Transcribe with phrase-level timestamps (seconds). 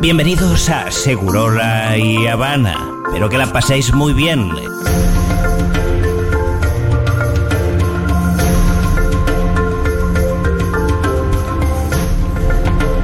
[0.00, 2.74] Bienvenidos a Segurola y Habana.
[3.04, 4.50] Espero que la paséis muy bien.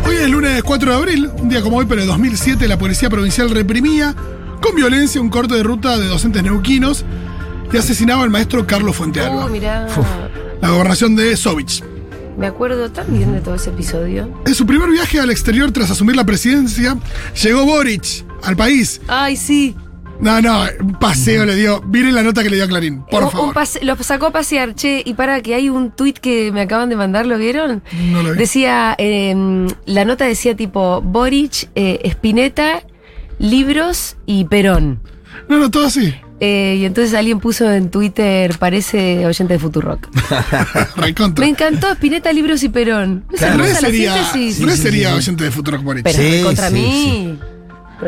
[0.06, 3.10] Hoy es lunes 4 de abril, un día como hoy, pero de 2007, la Policía
[3.10, 4.14] Provincial reprimía
[4.62, 7.04] con violencia un corte de ruta de docentes neuquinos
[7.70, 9.44] y asesinaba al maestro Carlos Fuentealba.
[9.44, 9.86] Oh, mirá.
[10.62, 11.84] La gobernación de Sovich.
[12.36, 14.28] Me acuerdo tan bien de todo ese episodio.
[14.46, 16.96] En su primer viaje al exterior tras asumir la presidencia,
[17.42, 19.00] llegó Boric al país.
[19.08, 19.74] Ay, sí.
[20.20, 21.82] No, no, un paseo le dio.
[21.82, 23.54] Miren la nota que le dio a Clarín, por Un- un favor.
[23.54, 26.88] pase- lo sacó a pasear, che, y para que hay un tuit que me acaban
[26.88, 27.82] de mandar, ¿lo vieron?
[28.10, 28.38] No lo vi.
[28.38, 32.82] Decía, eh, la nota decía tipo, Boric, eh, Spinetta,
[33.38, 35.00] libros y Perón.
[35.48, 36.14] No, no, todo así.
[36.38, 40.08] Eh, y entonces alguien puso en Twitter, parece oyente de Futurock.
[41.38, 43.24] Me encantó Spinetta, libros y Perón.
[43.30, 44.14] ¿No se Pero ese la sería,
[44.58, 46.04] pero ese sería oyente de Futuro Boric.
[46.04, 47.38] Pero Sí, contra sí, mil.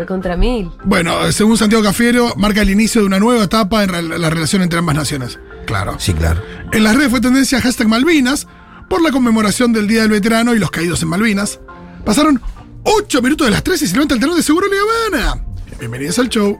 [0.07, 0.71] Contra mil.
[0.85, 4.79] Bueno, según Santiago Cafiero, marca el inicio de una nueva etapa en la relación entre
[4.79, 5.39] ambas naciones.
[5.65, 5.97] Claro.
[5.99, 6.43] Sí, claro.
[6.73, 8.47] En las redes fue tendencia hashtag Malvinas
[8.91, 11.61] por la conmemoración del Día del Veterano y los caídos en Malvinas.
[12.05, 12.41] Pasaron
[12.83, 15.43] 8 minutos de las 13 y se levanta el telón de Seguro La Habana.
[15.79, 16.59] Bienvenidos al show.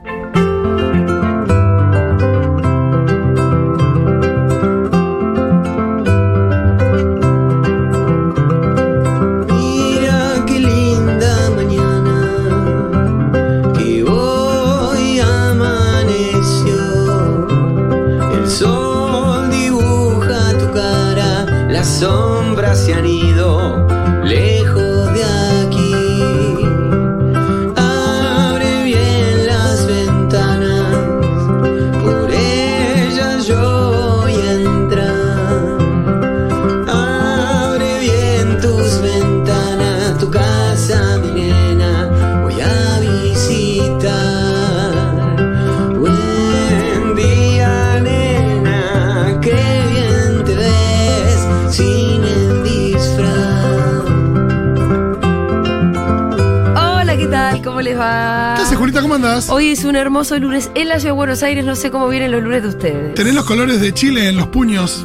[59.09, 59.49] ¿Cómo andás?
[59.49, 61.65] Hoy es un hermoso lunes en la ciudad de Buenos Aires.
[61.65, 63.15] No sé cómo vienen los lunes de ustedes.
[63.15, 65.03] Tenés los colores de Chile en los puños.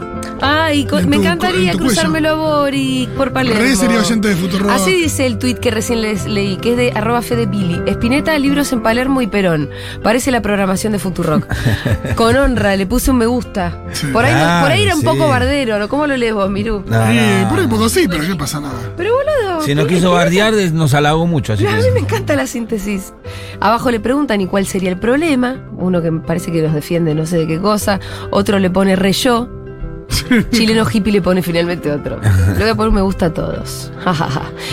[0.65, 3.61] Ay, En me tu- encantaría en cruzármelo a Boric por Palermo.
[3.61, 6.77] Re sería oyente de Futuro Así dice el tuit que recién les leí, que es
[6.77, 7.83] de arroba Fedepili.
[7.87, 9.69] Espineta, libros en Palermo y Perón.
[10.03, 11.47] Parece la programación de Futurock.
[12.17, 13.79] Con honra, le puse un me gusta.
[13.93, 14.07] Sí.
[14.09, 15.89] Por ahí, no- por ahí era un poco bardero, ¿no?
[15.89, 16.83] ¿Cómo lo lees vos, Mirú?
[16.87, 17.49] No, Sí, no.
[17.49, 18.79] por ahí poco sí, pero ¿qué pasa nada?
[18.97, 19.63] Pero boludo.
[19.63, 21.53] Si no ¿qué- quiso bardear, nos halagó mucho.
[21.53, 23.13] Así A mí me encanta la síntesis.
[23.61, 25.57] Abajo le preguntan y cuál sería el problema.
[25.77, 28.01] Uno que parece que los defiende no sé de qué cosa.
[28.31, 29.49] Otro le pone re yo.
[30.51, 32.21] Chileno hippie le pone finalmente otro.
[32.21, 33.91] Le voy a poner un me gusta a todos.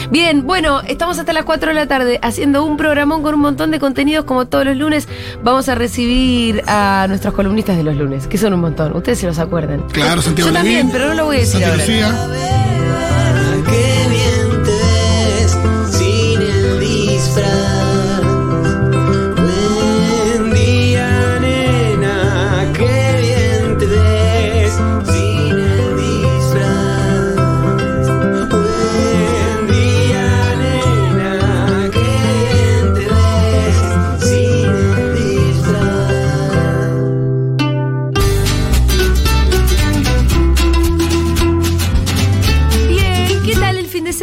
[0.10, 3.72] Bien, bueno, estamos hasta las 4 de la tarde haciendo un programón con un montón
[3.72, 5.08] de contenidos como todos los lunes.
[5.44, 8.96] Vamos a recibir a nuestros columnistas de los lunes, que son un montón.
[8.96, 9.82] Ustedes se los acuerdan.
[9.92, 11.78] Claro, Santiago Yo también, pero no lo voy a decir ahora.
[11.78, 12.81] Lucía.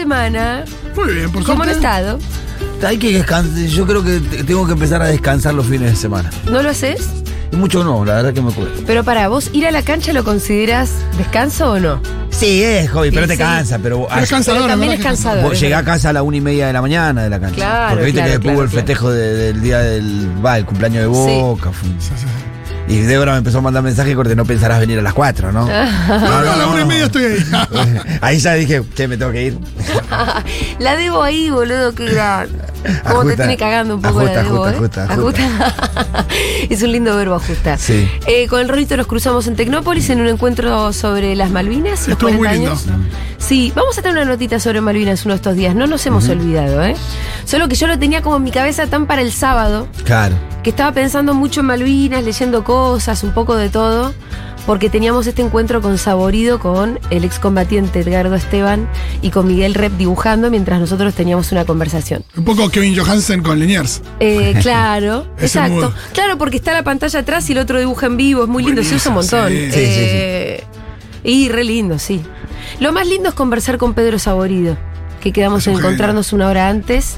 [0.09, 0.65] Semana?
[0.97, 2.19] Muy bien, por ¿Cómo han estado?
[2.87, 3.59] Hay que descansar.
[3.67, 6.31] Yo creo que te- tengo que empezar a descansar los fines de semana.
[6.51, 7.07] ¿No lo haces?
[7.53, 8.81] Mucho no, la verdad que me cuesta.
[8.87, 12.01] Pero para vos, ¿ir a la cancha lo consideras descanso o no?
[12.31, 13.39] Sí, es hobby, Sí, pero te sí.
[13.39, 13.79] cansa.
[13.81, 15.43] Pero, Pero es cansador, Pero también es cansador.
[15.45, 17.39] Vos es llegás a casa a la una y media de la mañana de la
[17.41, 17.57] cancha.
[17.57, 20.29] Claro, Porque viste claro, que después hubo el claro, festejo de- del día del.
[20.45, 21.41] Va, el cumpleaños de Sí.
[21.41, 21.71] Boca.
[21.73, 21.89] fue-
[22.89, 25.67] Y Débora me empezó a mandar mensajes corte, no pensarás venir a las 4, ¿no?
[26.09, 27.45] No, no, a la una y media estoy ahí.
[28.23, 29.59] Ahí ya dije, che, me tengo que ir.
[30.79, 32.49] La debo ahí, boludo, que gran.
[33.07, 35.09] Como te tiene cagando un poco ajusta, la debo, ajusta, ¿eh?
[35.11, 36.27] ajusta,
[36.71, 37.79] es un lindo verbo ajustar.
[37.79, 38.09] Sí.
[38.27, 42.01] Eh, con el Rolito nos cruzamos en Tecnópolis en un encuentro sobre las Malvinas.
[42.07, 42.71] los Estuvo muy 40 lindo.
[42.95, 43.13] años.
[43.39, 45.75] Sí, vamos a tener una notita sobre Malvinas uno de estos días.
[45.75, 46.95] No nos hemos olvidado, ¿eh?
[47.45, 50.37] Solo que yo lo tenía como en mi cabeza tan para el sábado Claro.
[50.69, 54.13] Que estaba pensando mucho en Malvinas, leyendo cosas, un poco de todo,
[54.67, 58.87] porque teníamos este encuentro con Saborido, con el excombatiente Edgardo Esteban
[59.23, 62.23] y con Miguel Rep dibujando mientras nosotros teníamos una conversación.
[62.37, 64.03] Un poco Kevin Johansen con Liniers.
[64.21, 65.75] Eh, claro, exacto.
[65.75, 65.93] mood.
[66.13, 68.85] Claro, porque está la pantalla atrás y el otro dibuja en vivo, es muy lindo,
[68.85, 69.49] se usa un montón.
[69.49, 69.71] sí.
[69.71, 69.91] Sí, sí, sí.
[69.95, 70.65] Eh,
[71.25, 72.21] Y re lindo, sí.
[72.79, 74.77] Lo más lindo es conversar con Pedro Saborido,
[75.23, 77.17] que quedamos Es en encontrarnos una hora antes.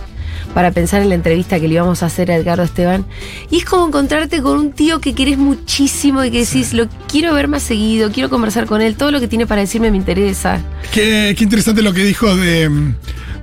[0.55, 3.07] Para pensar en la entrevista que le íbamos a hacer a Edgardo Esteban.
[3.51, 7.35] Y es como encontrarte con un tío que querés muchísimo y que decís, lo quiero
[7.35, 10.61] ver más seguido, quiero conversar con él, todo lo que tiene para decirme me interesa.
[10.93, 12.95] Qué, qué interesante lo que dijo de,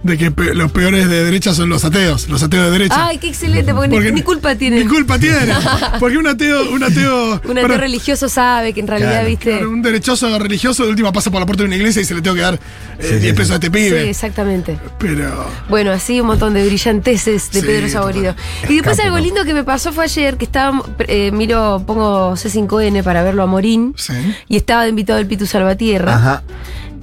[0.03, 3.07] de que pe- los peores de derecha son los ateos, los ateos de derecha.
[3.07, 4.83] Ay, qué excelente, porque, ni- Porque- ni, culpa tiene.
[4.83, 5.37] Ni culpa tiene.
[5.99, 7.33] Porque un ateo, un ateo.
[7.33, 9.51] Un bueno, ateo religioso sabe que en realidad, Claro, viste.
[9.51, 12.13] claro, un derechoso religioso de última pasa por la puerta de una iglesia y se
[12.15, 12.59] le tengo que dar eh,
[12.99, 13.33] Sí, sí, 10 sí.
[13.33, 14.09] pesos a este Sí, pibe.
[14.09, 14.77] exactamente.
[14.99, 15.45] Pero.
[15.69, 18.35] Bueno, así un montón de brillanteces de Sí, Pedro Saborido.
[18.69, 23.03] Y después algo lindo que me pasó fue ayer, que estaba, eh, miro, pongo C5N
[23.03, 24.13] para verlo a Morín, Sí.
[24.47, 26.15] y estaba de invitado el Pitu Salvatierra.
[26.15, 26.43] Ajá.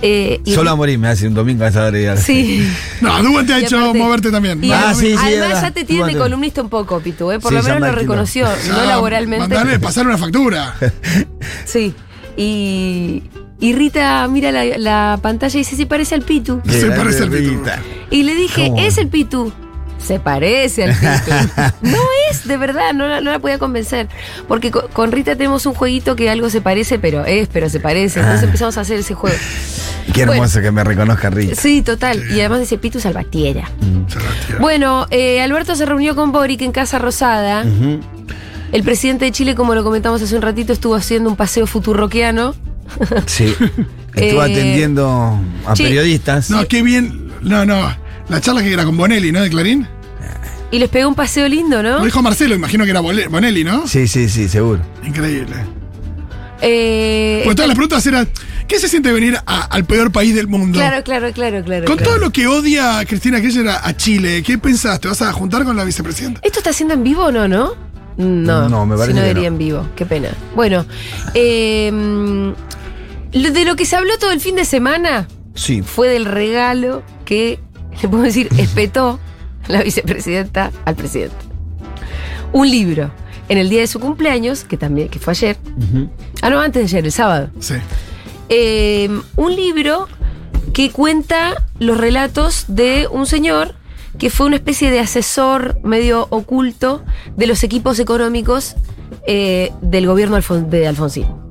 [0.02, 2.16] Eh, y- Solo a morir me hace un domingo a esa hora.
[2.16, 2.68] Sí.
[3.00, 4.62] No, Duban te ha hecho aparte- moverte también.
[4.62, 7.30] y No, Ah, además- sí, sí, Además ya te tienen de columnista un poco, Pitu,
[7.32, 7.38] ¿eh?
[7.40, 9.48] por Sí, lo menos me lo reconoció, no ya, laboralmente.
[9.48, 10.74] Mandale, pasar una factura.
[11.64, 11.94] Sí.
[12.36, 13.22] Y,
[13.60, 16.60] y Rita mira la, la pantalla y dice, sí, parece al Pitu.
[16.68, 17.62] Se parece al Pitu.
[18.10, 18.80] Y le dije, ¿Cómo?
[18.80, 19.52] es el Pitu.
[20.06, 21.32] Se parece al Pitu.
[21.82, 21.98] no
[22.30, 24.08] es, de verdad, no la, no la podía convencer.
[24.46, 27.80] Porque co- con, Rita tenemos un jueguito que algo se parece, pero es, pero se
[27.80, 28.20] parece.
[28.20, 28.46] Entonces Ah.
[28.46, 29.36] empezamos a hacer ese juego.
[30.12, 30.32] Qué Bueno.
[30.34, 31.54] hermoso que me reconozca Rita.
[31.54, 32.22] Sí, total.
[32.30, 33.70] Y además dice Pitu Salvatierra.
[34.08, 34.58] Se retira.
[34.60, 37.64] Bueno, eh, Alberto se reunió con Boric en Casa Rosada.
[38.72, 42.54] El presidente de Chile, como lo comentamos hace un ratito, estuvo haciendo un paseo futurroqueano.
[43.26, 43.54] Sí.
[44.14, 45.82] Estuvo Eh, atendiendo a sí.
[45.84, 46.50] periodistas.
[46.50, 47.32] No, qué bien.
[47.42, 47.96] No, no.
[48.28, 49.42] La charla que era con Bonelli, ¿no?
[49.42, 49.86] De Clarín.
[50.70, 51.98] Y les pegó un paseo lindo, ¿no?
[51.98, 53.86] Lo dijo Marcelo, imagino que era Bonelli, ¿no?
[53.86, 54.80] Sí, sí, sí, seguro.
[55.04, 55.54] Increíble.
[56.62, 58.28] Eh, Porque todas las preguntas eran:
[58.66, 60.78] ¿qué se siente venir a- al peor país del mundo?
[60.78, 61.84] Claro, claro, claro, claro.
[61.84, 62.12] Con claro.
[62.12, 64.98] todo lo que odia Cristina Kirchner a, a Chile, ¿qué pensás?
[65.00, 66.40] ¿Te vas a juntar con la vicepresidenta?
[66.42, 67.72] ¿Esto está haciendo en vivo o no, no?
[68.16, 69.54] No, No, me parece si no que diría no.
[69.54, 69.88] en vivo.
[69.96, 70.28] Qué pena.
[70.54, 70.86] Bueno,
[71.34, 71.90] eh,
[73.32, 75.82] lo- de lo que se habló todo el fin de semana Sí.
[75.82, 77.60] fue del regalo que,
[78.02, 79.18] le puedo decir, espetó
[79.68, 81.36] la vicepresidenta al presidente.
[82.52, 83.10] Un libro.
[83.48, 85.58] En el día de su cumpleaños, que también, que fue ayer.
[86.40, 87.50] Ah, no, antes de ayer, el sábado.
[87.60, 87.74] Sí.
[88.48, 90.08] Eh, un libro
[90.72, 93.74] que cuenta los relatos de un señor
[94.18, 97.02] que fue una especie de asesor medio oculto
[97.36, 98.76] de los equipos económicos
[99.26, 101.43] eh, del gobierno de Alfonsín.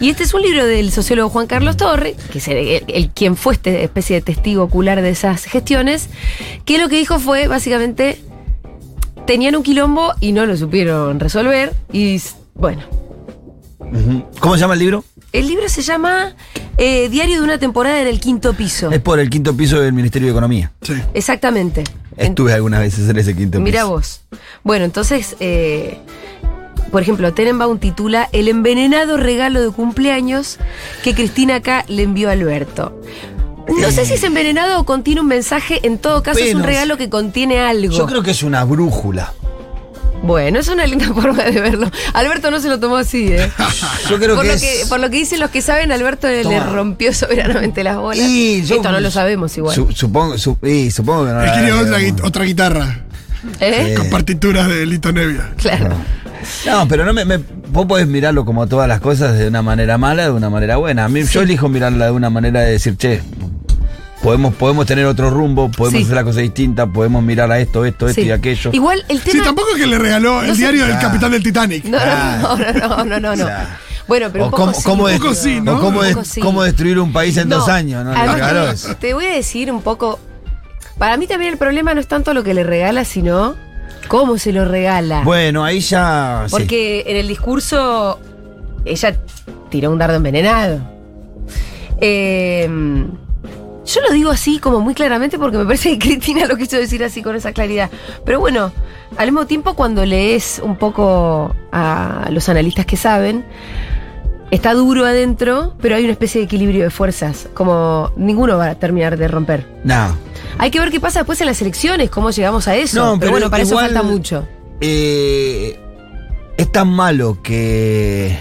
[0.00, 3.10] Y este es un libro del sociólogo Juan Carlos Torre, que es el, el- el-
[3.10, 6.08] quien fue esta especie de testigo ocular de esas gestiones,
[6.64, 8.18] que lo que dijo fue básicamente
[9.26, 12.20] tenían un quilombo y no lo supieron resolver y
[12.54, 12.82] bueno.
[14.40, 15.04] ¿Cómo se llama el libro?
[15.32, 16.34] el libro se llama
[16.76, 18.90] eh, Diario de una temporada en el quinto piso.
[18.90, 20.72] Es por el quinto piso del Ministerio de Economía.
[20.82, 20.94] Sí.
[21.14, 21.84] Exactamente.
[22.16, 23.90] Estuve algunas veces en ese quinto Mira piso.
[23.90, 24.20] vos.
[24.64, 25.98] Bueno, entonces, eh,
[26.90, 30.58] por ejemplo, Tenenbaum titula El envenenado regalo de cumpleaños
[31.02, 33.00] que Cristina acá le envió a Alberto.
[33.80, 36.96] No sé si es envenenado o contiene un mensaje, en todo caso es un regalo
[36.96, 37.96] que contiene algo.
[37.96, 39.32] Yo creo que es una brújula.
[40.22, 41.90] Bueno, es una linda forma de verlo.
[42.12, 43.50] Alberto no se lo tomó así, ¿eh?
[44.10, 44.60] Yo creo por, que lo es...
[44.60, 48.18] que, por lo que dicen los que saben, Alberto le- rompió soberanamente las bolas.
[48.28, 49.74] Y yo- Esto no lo sabemos igual.
[49.74, 51.40] Su- supongo, su- y supongo que no.
[51.54, 53.00] Quería otra, otra guitarra
[53.60, 53.86] ¿Eh?
[53.90, 53.94] Sí.
[53.94, 55.52] con partituras de Lito Nevia.
[55.56, 55.88] Claro.
[55.88, 56.29] No,
[56.88, 57.38] pero no me, me-
[57.68, 61.04] vos podés mirarlo como todas las cosas de una manera mala, de una manera buena.
[61.04, 63.20] A mí, yo elijo mirarla de una manera de decir, che,
[64.22, 66.04] podemos, podemos tener otro rumbo, podemos Sí.
[66.04, 68.28] hacer la cosa distinta, podemos mirar a esto, esto, esto Sí.
[68.28, 68.70] y aquello.
[68.72, 69.32] Igual el tema.
[69.32, 71.84] Sí, tampoco es que le regaló el sé- diario del capitán del Titanic.
[71.84, 73.46] No, no, no, no, no, no, no.
[74.08, 75.76] Bueno, pero o un poco cómo, sí, cómo un des- poco sí, ¿no?
[75.76, 76.40] o cómo, Un des- poco sí.
[76.40, 78.12] cómo destruir un país en dos No, años, ¿no?
[78.98, 80.18] Te voy a decir un poco.
[80.98, 83.54] Para mí también el problema no es tanto lo que le regala, sino
[84.10, 85.22] cómo se lo regala.
[85.22, 86.42] Bueno, ahí ya.
[86.46, 86.50] sí.
[86.50, 88.18] Porque en el discurso
[88.84, 89.16] ella
[89.70, 90.80] tiró un dardo envenenado.
[92.00, 92.68] Eh,
[93.86, 97.04] yo lo digo así como muy claramente porque me parece que Cristina lo quiso decir
[97.04, 97.88] así con esa claridad.
[98.24, 98.72] Pero bueno,
[99.16, 103.44] al mismo tiempo cuando lees un poco a los analistas que saben,
[104.50, 108.74] está duro adentro, pero hay una especie de equilibrio de fuerzas, como ninguno va a
[108.74, 109.66] terminar de romper.
[109.84, 110.16] No.
[110.58, 112.98] Hay que ver qué pasa después en las elecciones, cómo llegamos a eso.
[112.98, 114.46] No, pero, pero bueno, para igual- eso falta mucho.
[114.80, 115.78] Eh,
[116.56, 118.36] es tan malo que,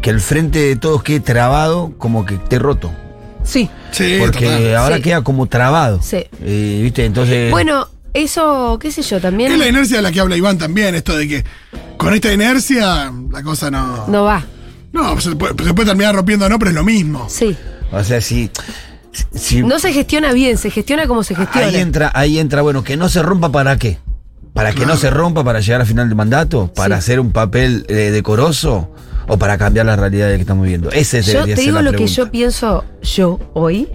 [0.00, 2.90] que el frente de todos quede trabado como que esté roto.
[3.44, 3.68] Sí.
[3.90, 4.76] Sí, Porque total.
[4.76, 5.02] ahora Sí.
[5.02, 6.00] queda como trabado.
[6.02, 6.24] Sí.
[6.42, 7.04] Eh, ¿Viste?
[7.06, 7.50] Entonces.
[7.50, 10.94] Bueno, eso, qué sé yo, también Es la inercia de la que habla Iván también,
[10.94, 11.44] esto de que
[11.96, 14.06] con esta inercia la cosa no.
[14.06, 14.44] no va.
[14.92, 17.26] No, se puede, se puede terminar rompiendo, no, pero es lo mismo.
[17.28, 17.56] Sí.
[17.92, 18.50] O sea, si.
[19.34, 21.66] si- No se gestiona bien, se gestiona como se gestiona.
[21.68, 23.98] ahí entra, ahí entra, bueno, que no se rompa para qué.
[24.54, 26.98] Para que no se rompa para llegar al final del mandato, para Sí.
[26.98, 28.90] hacer un papel eh, decoroso
[29.28, 30.90] o para cambiar la realidad de que estamos viviendo.
[30.90, 33.88] Ese Yo te digo lo que yo pienso yo hoy,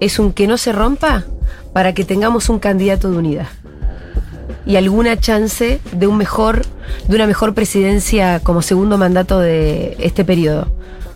[0.00, 1.24] es un que no se rompa
[1.72, 3.46] para que tengamos un candidato de unidad.
[4.66, 6.62] Y alguna chance de un mejor,
[7.08, 10.72] de una mejor presidencia como segundo mandato de este periodo.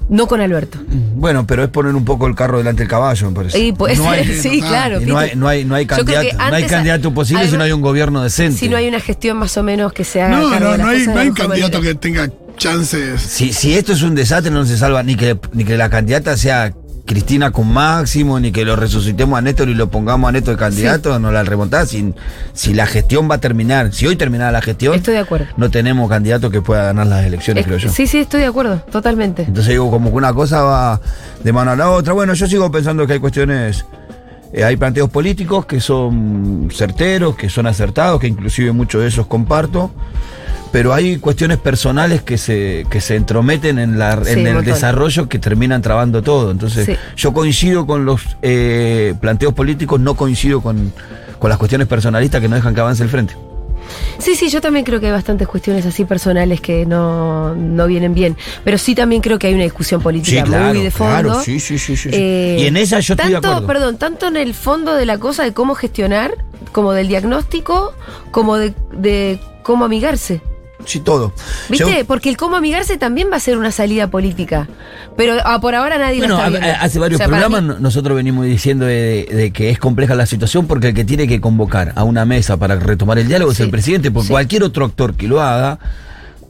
[0.08, 0.78] No con Alberto.
[1.16, 3.58] Bueno, pero es poner un poco el carro delante del caballo, me parece.
[3.58, 4.68] Y puede no hay, sí, total.
[4.68, 5.00] claro.
[5.00, 7.72] y no hay, no hay, no hay candidato, no hay candidato posible si no hay
[7.72, 8.58] un gobierno decente.
[8.58, 10.36] Si no hay una gestión más o menos que se haga.
[10.36, 11.80] No, no, no hay, no hay candidato manera.
[11.80, 13.20] que tenga chances.
[13.22, 16.36] Si, si esto es un desastre, no se salva ni que, ni que la candidata
[16.36, 16.74] sea
[17.06, 20.58] Cristina con Máximo, ni que lo resucitemos a Néstor y lo pongamos a Néstor de
[20.60, 21.90] candidato, no la remontás.
[21.90, 22.14] Si,
[22.54, 25.46] si la gestión va a terminar, si hoy terminara la gestión, Estoy de acuerdo.
[25.58, 27.88] no tenemos candidato que pueda ganar las elecciones, Es- creo yo.
[27.90, 29.42] Sí, sí, estoy de acuerdo, totalmente.
[29.42, 31.00] Entonces digo, como que una cosa va
[31.42, 32.14] de mano a la otra.
[32.14, 33.84] Bueno, yo sigo pensando que hay cuestiones,
[34.54, 39.26] eh, hay planteos políticos que son certeros, que son acertados, que inclusive muchos de esos
[39.26, 39.92] comparto.
[40.74, 44.74] Pero hay cuestiones personales que se, que se entrometen en, la, Sí, en el montón.
[44.74, 46.50] desarrollo que terminan trabando todo.
[46.50, 46.96] Entonces, Sí.
[47.16, 50.92] yo coincido con los eh, planteos políticos, no coincido con,
[51.38, 53.36] con las cuestiones personalistas que no dejan que avance el frente.
[54.18, 58.12] Sí, sí, yo también creo que hay bastantes cuestiones así personales que no, no vienen
[58.12, 58.36] bien.
[58.64, 61.12] Pero sí también creo que hay una discusión política muy de fondo.
[61.12, 62.08] claro, sí, sí, sí, sí.
[62.12, 63.66] Eh, y en esa yo estoy de tanto, acuerdo.
[63.68, 66.34] Perdón, tanto en el fondo de la cosa de cómo gestionar,
[66.72, 67.92] como del diagnóstico,
[68.32, 70.42] como de, de cómo amigarse.
[70.84, 71.32] Sí, todo.
[71.70, 72.04] ¿Viste?
[72.04, 74.68] Porque el cómo amigarse también va a ser una salida política.
[75.16, 76.68] Pero ah, por ahora nadie Bueno, lo está viendo.
[76.80, 80.14] hace varios O sea, para programas mí- nosotros venimos diciendo de, de que es compleja
[80.14, 83.52] la situación porque el que tiene que convocar a una mesa para retomar el diálogo
[83.52, 84.32] es el presidente, porque sí.
[84.32, 85.78] cualquier otro actor que lo haga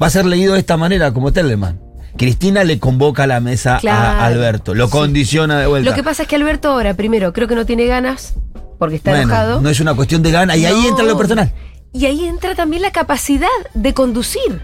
[0.02, 1.78] va a ser leído de esta manera, como Telemann.
[2.16, 4.92] Cristina le convoca a la mesa Claro, a Alberto, lo sí.
[4.92, 5.90] condiciona de vuelta.
[5.90, 8.34] Lo que pasa es que Alberto ahora, primero, creo que no tiene ganas,
[8.78, 9.60] porque está Bueno, enojado.
[9.60, 11.52] No es una cuestión de gana, y ahí entra lo personal.
[11.94, 14.60] Y ahí entra también la capacidad de conducir.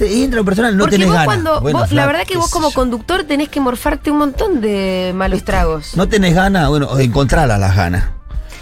[0.00, 1.26] Ahí entra lo personal, no Porque tenés vos ganas.
[1.26, 5.10] cuando, Bueno, vos- la verdad que vos como conductor tenés que morfarte un montón de
[5.16, 5.96] malos tragos.
[5.96, 8.04] No tenés ganas, bueno, encontrarlas las ganas.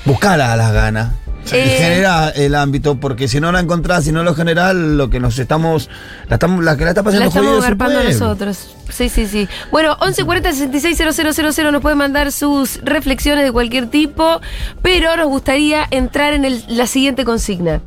[0.06, 1.12] Buscalas a las ganas.
[1.46, 1.76] Y Eh.
[1.78, 5.38] genera el ámbito, porque si no la encontrás, si no lo generás, lo que nos
[5.40, 5.90] estamos.
[6.28, 8.02] La, estamos, la que la está pasando La estamos es pueblo.
[8.04, 8.76] nosotros.
[8.88, 9.48] Sí, sí, sí.
[9.72, 14.40] Bueno, 1140 66 000 nos pueden mandar sus reflexiones de cualquier tipo,
[14.82, 17.82] pero nos gustaría entrar en el- la siguiente consigna.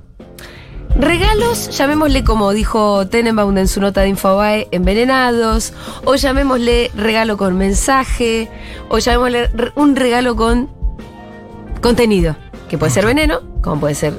[0.98, 5.74] Regalos, llamémosle como dijo Tenenbaum en su nota de Infobae, envenenados,
[6.06, 8.50] o llamémosle regalo con mensaje,
[8.88, 10.70] o llamémosle un regalo con
[11.82, 12.38] contenido,
[12.70, 14.14] que puede ser veneno, como puede ser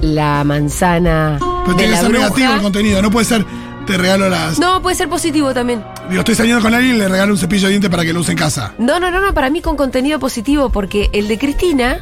[0.00, 3.44] la manzana Pero de tiene que ser negativo el contenido, no puede ser
[3.86, 4.58] te regalo las.
[4.58, 5.84] No, puede ser positivo también.
[6.08, 8.20] Digo, estoy saliendo con alguien y le regalo un cepillo de dientes para que lo
[8.20, 8.72] use en casa.
[8.78, 11.98] No, no, no, no, para mí con contenido positivo, porque el de Cristina,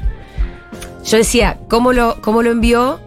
[1.04, 3.00] yo decía, ¿cómo lo, cómo lo envió?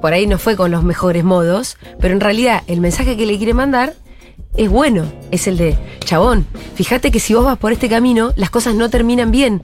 [0.00, 3.36] Por ahí no fue con los mejores modos, pero en realidad el mensaje que le
[3.36, 3.94] quiere mandar
[4.56, 8.50] es bueno, es el de, chabón, fíjate que si vos vas por este camino, las
[8.50, 9.62] cosas no terminan bien.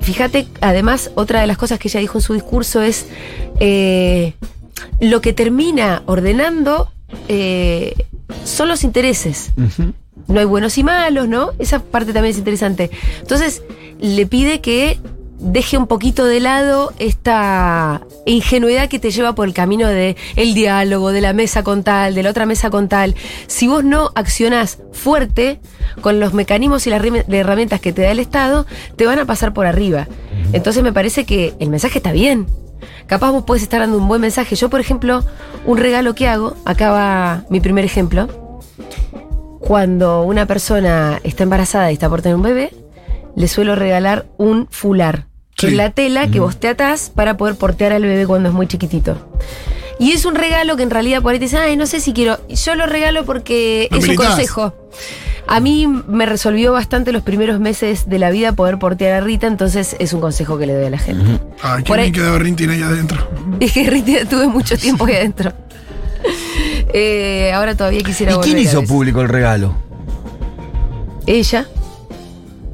[0.00, 3.06] Fíjate, además, otra de las cosas que ella dijo en su discurso es,
[3.58, 4.34] eh,
[5.00, 6.92] lo que termina ordenando
[7.28, 7.94] eh,
[8.44, 9.52] son los intereses
[10.28, 11.52] no hay buenos y malos, ¿no?
[11.58, 12.90] Esa parte también es interesante.
[13.20, 13.62] Entonces,
[14.00, 14.98] le pide que
[15.42, 20.54] deje un poquito de lado esta ingenuidad que te lleva por el camino de el
[20.54, 23.14] diálogo, de la mesa con tal, de la otra mesa con tal.
[23.46, 25.60] Si vos no accionás fuerte
[26.00, 29.52] con los mecanismos y las herramientas que te da el Estado, te van a pasar
[29.52, 30.08] por arriba.
[30.52, 32.46] Entonces me parece que el mensaje está bien.
[33.06, 34.56] Capaz vos puedes estar dando un buen mensaje.
[34.56, 35.24] Yo, por ejemplo,
[35.66, 38.28] un regalo que hago, acá va mi primer ejemplo
[39.62, 42.74] cuando una persona está embarazada y está por tener un bebé,
[43.36, 45.26] le suelo regalar un fular,
[45.62, 45.72] que Sí.
[45.74, 48.66] es la tela que vos te atás para poder portear al bebé cuando es muy
[48.66, 49.16] chiquitito.
[49.98, 52.12] Y es un regalo que en realidad por ahí te dicen, ay, no sé si
[52.12, 52.38] quiero.
[52.48, 54.74] Yo lo regalo porque es un consejo.
[55.46, 59.46] A mí me resolvió bastante los primeros meses de la vida poder portear a Rita,
[59.46, 61.40] entonces es un consejo que le doy a la gente.
[61.62, 63.28] Ay, qué Por ahí- bien quedaba Rintin ahí adentro.
[63.60, 65.52] Es que Rita tuve mucho tiempo ahí adentro.
[66.94, 69.74] Eh, ahora todavía quisiera ¿Y quién volver hizo público el regalo?
[71.26, 71.66] Ella,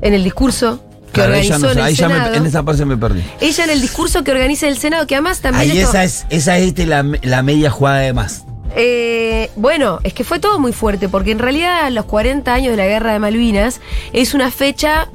[0.02, 0.80] en el discurso
[1.22, 2.34] que Claro, organizó no en sé, el ahí ya me- Senado.
[2.34, 3.22] en esa parte me perdí.
[3.40, 6.56] Ella en el discurso que organiza el Senado, que además también Ahí esa es, esa
[6.58, 8.44] es este, la, la media jugada de más.
[8.76, 12.76] Eh, bueno, es que fue todo muy fuerte, porque en realidad los 40 años de
[12.76, 13.80] la guerra de Malvinas
[14.12, 15.08] es una fecha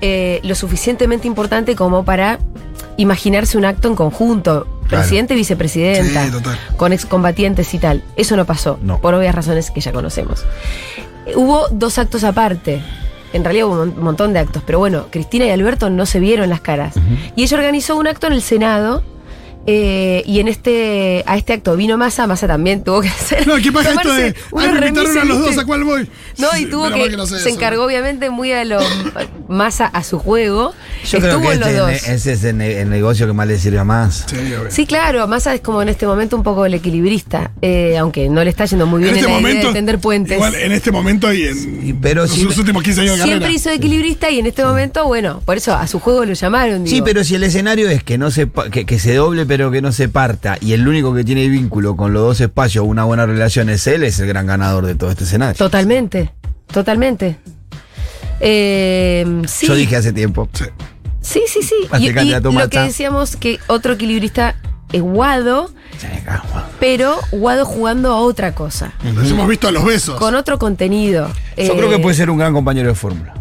[0.00, 2.38] eh, lo suficientemente importante como para
[2.96, 4.66] imaginarse un acto en conjunto.
[4.88, 6.30] Presidente y vicepresidenta, Sí,
[6.76, 8.02] con excombatientes y tal.
[8.16, 9.00] Eso no pasó, No.
[9.00, 10.44] por obvias razones que ya conocemos.
[11.34, 12.82] Hubo dos actos aparte.
[13.34, 16.20] En realidad hubo un mon- montón de actos, pero bueno, Cristina y Alberto no se
[16.20, 16.94] vieron las caras.
[17.36, 19.02] Y ella organizó un acto en el Senado
[19.66, 23.46] Eh, y en este, a este acto vino Massa, Massa también tuvo que hacer.
[23.46, 24.34] No, ¿qué pasa esto de.
[24.56, 25.58] Ay, me invitaron a los dos.
[25.58, 26.08] ¿a cuál voy?
[26.38, 26.96] No, y Sí, tuvo que.
[26.98, 27.56] mal que no sé se eso.
[27.58, 28.78] encargó, obviamente, muy a lo
[29.48, 30.74] Massa a su juego.
[31.10, 31.88] Yo creo Estuvo que en los este dos.
[31.90, 34.24] ne- ese es el, ne- el negocio que más le sirve a más.
[34.28, 34.36] Sí.
[34.70, 38.42] Sí, claro, Massa es como en este momento un poco el equilibrista, eh, aunque no
[38.44, 39.68] le está yendo muy bien en en, este la idea momento.
[39.68, 40.36] de tender puentes.
[40.36, 41.54] Igual en este momento y en.
[41.54, 43.56] Sí, pero últimos 15 años de Siempre carrera.
[43.56, 46.86] hizo de equilibrista y en este momento, bueno, por eso a su juego lo llamaron.
[46.86, 49.80] Sí, pero si el escenario es que no se que, que se doble pero que
[49.82, 53.26] no se parta y el único que tiene vínculo con los dos espacios, una buena
[53.26, 55.56] relación es él, es el gran ganador de todo este escenario.
[55.56, 56.30] Totalmente,
[56.72, 57.36] totalmente.
[58.40, 59.66] Eh, sí.
[59.66, 60.48] Yo dije hace tiempo.
[60.52, 60.64] Sí.
[61.20, 61.60] Sí, sí,
[61.98, 64.56] Y, y lo que decíamos que otro equilibrista
[64.92, 65.70] es Guado,
[66.78, 70.18] pero Guado jugando a otra cosa, Los hemos visto a los besos.
[70.18, 71.28] con otro contenido.
[71.56, 73.32] Yo Eh, creo que puede ser un gran compañero de fórmula.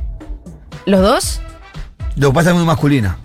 [0.86, 1.41] ¿Los dos?
[2.15, 3.17] Lo que pasa es muy masculina.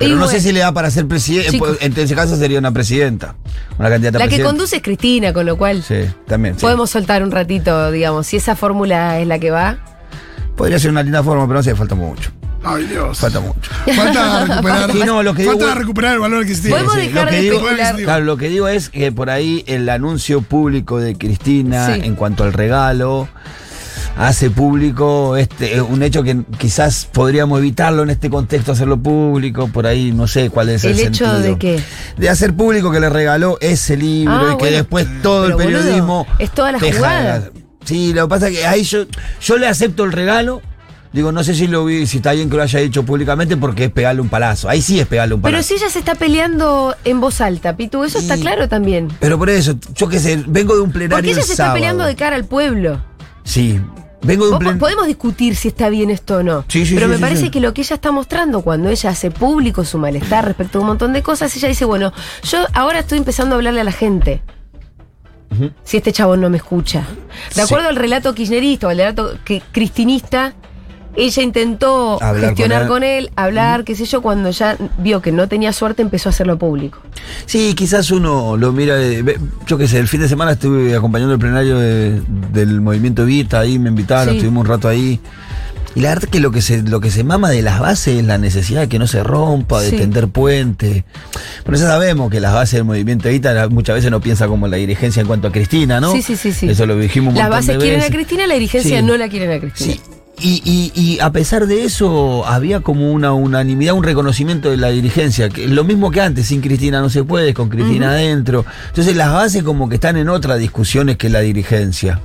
[0.00, 0.32] Pero Y no bueno.
[0.32, 1.50] sé si le da para ser presidente.
[1.50, 1.76] Chicos.
[1.80, 3.34] En ese caso sería una presidenta.
[3.78, 6.54] Una candidata La que conduce es Cristina, con lo cual Sí, también.
[6.54, 6.62] sí.
[6.62, 9.76] podemos soltar un ratito, digamos, si esa fórmula es la que va.
[10.56, 12.30] Podría ser una linda forma, pero no sé, falta mucho.
[12.64, 13.18] Ay, Dios.
[13.18, 13.70] Falta mucho.
[13.94, 14.90] Falta recuperar.
[14.92, 16.74] Sí, no, lo que falta digo- recuperar el valor adquisitivo.
[16.76, 17.66] Podemos sí, dejar lo que de digo-.
[18.04, 22.00] Claro, lo que digo es que por ahí el anuncio público de Cristina Sí.
[22.04, 23.28] en cuanto al regalo
[24.20, 29.86] hace público este un hecho que quizás podríamos evitarlo en este contexto hacerlo público por
[29.86, 31.80] ahí no sé cuál es el, ¿El hecho sentido de qué?
[32.18, 34.76] de hacer público que le regaló ese libro Ah, y que bueno.
[34.76, 37.50] después todo el Pero, boludo, periodismo es toda la jugada.
[37.84, 39.06] sí lo que pasa es que ahí yo
[39.40, 40.60] yo le acepto el regalo
[41.12, 43.86] Digo, no sé si lo vi, si está bien que lo haya dicho públicamente porque
[43.86, 44.68] es pegarle un palazo.
[44.68, 45.56] Ahí sí es pegarle un palazo.
[45.56, 49.08] Pero si ella se está peleando en voz alta, Pitu, eso está claro también.
[49.18, 51.72] Pero por eso, yo qué sé, vengo de un plenario Porque ella el se está
[51.72, 53.02] peleando de cara al pueblo.
[53.42, 53.80] Sí,
[54.22, 54.78] vengo de un.
[54.78, 56.64] Podemos discutir si está bien esto o no.
[56.68, 59.30] Sí, sí, pero sí, me parece que lo que ella está mostrando cuando ella hace
[59.30, 62.12] público su malestar respecto a un montón de cosas, ella dice, bueno,
[62.42, 64.42] yo ahora estoy empezando a hablarle a la gente.
[65.82, 67.04] Si este chabón no me escucha.
[67.56, 70.54] De acuerdo al relato kirchnerista o al relato que, cristinista,
[71.16, 75.32] ella intentó Hablar gestionar con con él, hablar, qué sé yo, cuando ya vio que
[75.32, 76.98] no tenía suerte, empezó a hacerlo público.
[77.46, 80.94] Sí, quizás uno lo mira, de- ve- yo qué sé, el fin de semana estuve
[80.94, 82.20] acompañando el plenario de-
[82.52, 84.36] del movimiento Vita, ahí me invitaron, Sí.
[84.38, 85.20] estuvimos un rato ahí.
[85.96, 88.24] Y la verdad que lo que se, lo que se mama de las bases es
[88.24, 89.96] la necesidad de que no se rompa, de Sí.
[89.96, 91.04] tender puente.
[91.64, 94.68] Pero ya sabemos que las bases del movimiento Vita la- muchas veces no piensa como
[94.68, 96.12] la dirigencia en cuanto a Cristina, ¿no?
[96.12, 96.68] Sí, sí, sí, sí.
[96.68, 98.06] Eso lo dijimos un Las bases de quieren a.
[98.08, 99.04] Cristina, la dirigencia Sí.
[99.04, 99.94] no la quieren a Cristina.
[99.94, 100.00] Sí.
[100.42, 104.88] Y, y- y a pesar de eso, había como una unanimidad, un reconocimiento de la
[104.88, 105.48] dirigencia.
[105.48, 108.64] Que lo mismo que antes, sin Cristina no se puede, con Cristina adentro.
[108.88, 112.20] Entonces las bases como que están en otras discusiones que la dirigencia.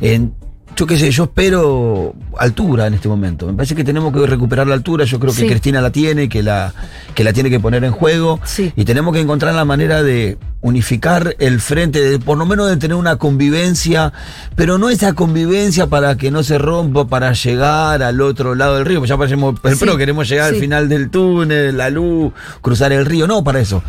[0.00, 0.34] En-
[0.76, 3.46] yo qué sé, yo espero altura en este momento.
[3.46, 5.04] Me parece que tenemos que recuperar la altura.
[5.04, 5.46] Yo creo que Sí.
[5.46, 6.72] Cristina la tiene, que la,
[7.14, 8.40] que la tiene que poner en juego.
[8.44, 8.72] Sí.
[8.76, 12.76] Y tenemos que encontrar la manera de unificar el frente, de, por lo menos de
[12.76, 14.12] tener una convivencia,
[14.54, 18.86] pero no esa convivencia para que no se rompa, para llegar al otro lado del
[18.86, 18.98] río.
[19.00, 19.76] Pues ya parecemos, Sí.
[19.80, 20.54] pero queremos llegar Sí.
[20.56, 23.26] al final del túnel, la luz, cruzar el río.
[23.26, 23.82] No para eso,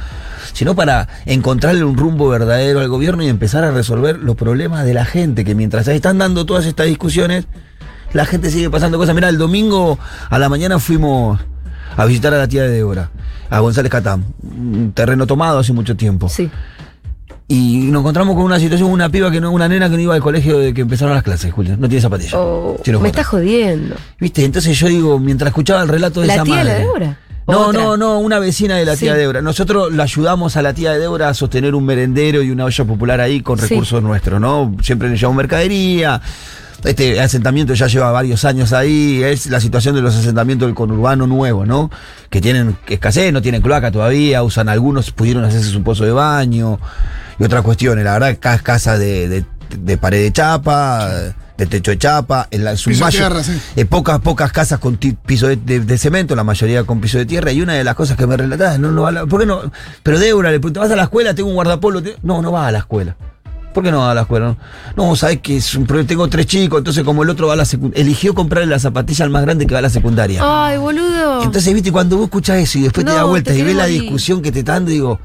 [0.53, 4.93] sino para encontrarle un rumbo verdadero al gobierno y empezar a resolver los problemas de
[4.93, 7.45] la gente, que mientras se están dando todas estas discusiones,
[8.13, 9.15] la gente sigue pasando cosas.
[9.15, 11.39] Mira, el domingo a la mañana fuimos
[11.97, 13.09] a visitar a la tía de Débora,
[13.49, 16.29] a González Catán, un terreno tomado hace mucho tiempo.
[16.29, 16.49] Sí.
[17.47, 20.15] Y nos encontramos con una situación, una piba que no, una nena que no iba
[20.15, 21.75] al colegio de que empezaron las clases, Julio.
[21.77, 22.33] No tiene zapatillas.
[22.35, 23.95] Oh, me está jodiendo.
[24.19, 24.45] ¿Viste?
[24.45, 26.79] Entonces yo digo, mientras escuchaba el relato de ¿La esa tía de madre.
[26.79, 27.17] Débora?
[27.47, 27.81] No, ¿Otra?
[27.81, 29.19] no, no, una vecina de la tía Sí.
[29.19, 29.41] Débora.
[29.41, 33.19] Nosotros la ayudamos a la tía Débora a sostener un merendero y una olla popular
[33.19, 33.67] ahí con Sí.
[33.67, 34.75] recursos nuestros, ¿no?
[34.81, 36.21] Siempre le llevamos mercadería.
[36.85, 39.21] Este asentamiento ya lleva varios años ahí.
[39.23, 41.89] Es la situación de los asentamientos del conurbano nuevo, ¿no?
[42.29, 46.79] Que tienen escasez, no tienen cloaca todavía, usan algunos, pudieron hacerse su pozo de baño
[47.39, 48.03] y otras cuestiones.
[48.05, 49.45] La verdad, ca- casa de, de,
[49.77, 51.09] de pared de chapa,
[51.63, 53.59] de techo de chapa, en la, su Piso de mayo- tierra, sí.
[53.75, 57.25] eh, pocas, pocas casas con piso de, de- de cemento, la mayoría con piso de
[57.25, 57.51] tierra.
[57.51, 59.45] Y una de las cosas que me relataba, no, no va a la- ¿por qué
[59.45, 59.61] no?
[60.03, 61.33] Pero Débora le pregunto, ¿vas a la escuela?
[61.33, 62.01] Tengo un guardapolo.
[62.01, 63.15] Te- No, no va a la escuela.
[63.73, 64.55] ¿Por qué no va a la escuela?
[64.95, 67.53] No, no sabes que es un problema, tengo tres chicos, entonces como el otro va
[67.53, 70.41] a la secundaria, eligió comprarle la zapatilla al más grande que va a la secundaria.
[70.43, 71.43] Ay, boludo.
[71.43, 73.75] Entonces, viste, cuando vos escuchás eso y después te No, das vuelta te y ves
[73.75, 75.19] la discusión que te están dando, digo,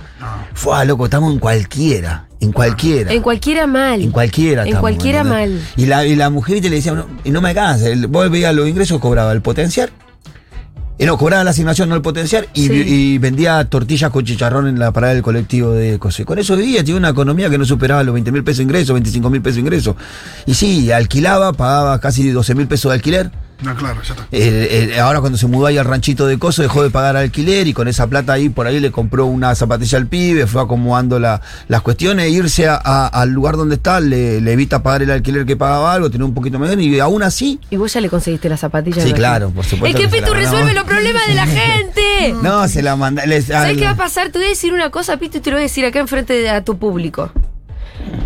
[0.55, 3.13] fue loco, estamos en cualquiera, en cualquiera.
[3.13, 4.01] en cualquiera mal.
[4.03, 5.61] En cualquiera En estamos, cualquiera mal.
[5.77, 6.71] Y la, y la mujer ¿viste?
[6.71, 7.89] le decía, no, y no me alcanza.
[7.89, 9.91] El- Vos veías los ingresos, cobraba el potencial.
[10.99, 12.49] Y no, cobraba la asignación, no el potencial.
[12.55, 12.73] Y, Sí.
[12.75, 16.25] y vendía tortillas con chicharrón en la parada del colectivo de Cosé.
[16.25, 18.95] Con eso vivía, tenía una economía que no superaba los 20 mil pesos de ingreso,
[18.95, 19.97] 25 mil pesos de ingreso.
[20.47, 23.31] Y sí, alquilaba, pagaba casi 12 mil pesos de alquiler.
[23.61, 24.29] No, claro, ya está.
[24.31, 27.67] Eh, eh, ahora cuando se mudó ahí al ranchito de Coso dejó de pagar alquiler
[27.67, 31.19] y con esa plata ahí por ahí le compró una zapatilla al pibe, fue acomodando
[31.19, 35.11] la- las cuestiones, irse a- a- al lugar donde está le, le evita pagar el
[35.11, 37.59] alquiler que pagaba algo, tener un poquito menos y aún así...
[37.71, 39.03] Y vos ya le conseguiste las zapatillas.
[39.03, 42.35] Sí, claro, por supuesto Es que que la Pitu resuelve los problemas de la gente.
[42.41, 43.27] No, se la manda...
[43.27, 44.29] les- ¿Sabes al- qué va a pasar?
[44.31, 46.33] Te voy a decir una cosa, Pitu, y te lo voy a decir acá enfrente
[46.35, 47.33] de a tu público.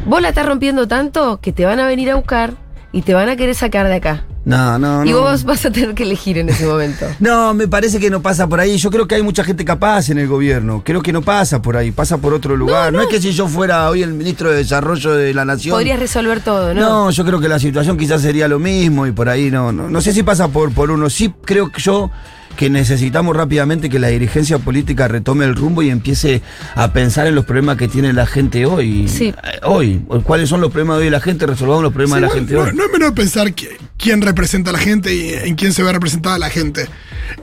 [0.05, 2.53] Vos la estás rompiendo tanto que te van a venir a buscar
[2.93, 4.25] y te van a querer sacar de acá.
[4.45, 5.21] No, no, y no.
[5.21, 7.07] vos vas a tener que elegir en ese momento.
[7.21, 8.77] No, me parece que no pasa por ahí.
[8.77, 10.83] Yo creo que hay mucha gente capaz en el gobierno.
[10.85, 12.93] Creo que no pasa por ahí, pasa por otro lugar.
[12.93, 15.75] No, es que si yo fuera hoy el ministro de Desarrollo de la Nación.
[15.77, 16.81] Podrías resolver todo, ¿no?
[16.81, 19.71] No, yo creo que la situación quizás sería lo mismo y por ahí no.
[19.71, 21.09] No, no sé si pasa por, por uno.
[21.09, 22.11] Sí creo que yo
[22.57, 26.43] que necesitamos rápidamente que la dirigencia política retome el rumbo y empiece
[26.75, 29.09] a pensar en los problemas que tiene la gente hoy.
[29.09, 29.29] Sí.
[29.29, 30.03] Eh, Hoy.
[30.25, 31.47] ¿Cuáles son los problemas de hoy de la gente?
[31.47, 32.71] Resolvamos los problemas Sí, de la gente no, hoy.
[32.75, 35.93] no es menor pensar que- quién representa a la gente y en quién se ve
[35.93, 36.87] representada la gente.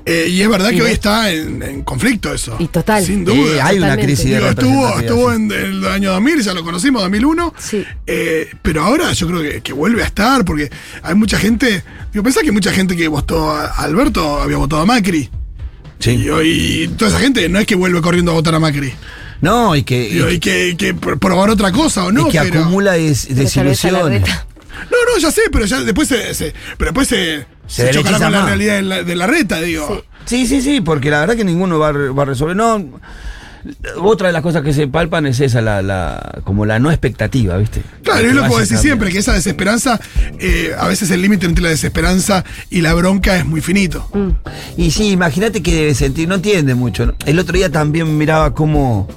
[0.05, 2.55] Eh, y es verdad Y que hoy está en, en conflicto eso.
[2.59, 3.03] Y total.
[3.03, 3.65] Sin duda.
[3.65, 5.35] hay una crisis de estuvo, estuvo sí.
[5.37, 7.53] en el año 2000, ya lo conocimos, 2001.
[7.57, 7.85] Sí.
[8.05, 10.69] Eh, pero ahora yo creo que, que vuelve a estar, porque
[11.01, 11.83] hay mucha gente.
[12.11, 15.29] Digo, pensá que mucha gente que votó a Alberto había votado a Macri.
[15.99, 16.11] Sí.
[16.11, 18.93] Y hoy toda esa gente no es que vuelve corriendo a votar a Macri.
[19.41, 20.09] No, y que.
[20.09, 22.27] Digo, y que, que pr- probar otra cosa o no.
[22.27, 24.21] y que pero- acumula des- desilusiones.
[24.91, 28.17] No, no, ya sé, pero ya después se, se- pero después se, Se se, chocará
[28.19, 30.03] con la realidad de la, de la reta, digo.
[30.25, 32.55] Sí, sí, sí, porque la verdad que ninguno va, va a resolver.
[32.55, 32.99] No,
[33.97, 37.57] otra de las cosas que se palpan es esa, la, la, como la no expectativa,
[37.57, 37.81] ¿viste?
[38.03, 38.77] Claro, es lo que cambiando.
[38.81, 39.99] siempre, que esa desesperanza,
[40.39, 44.09] eh, a veces el límite entre la desesperanza y la bronca es muy finito.
[44.13, 44.29] Mm.
[44.81, 47.05] Y sí, imagínate que debe sentir, no entiende mucho.
[47.07, 47.15] ¿no?
[47.25, 49.07] El otro día también miraba cómo,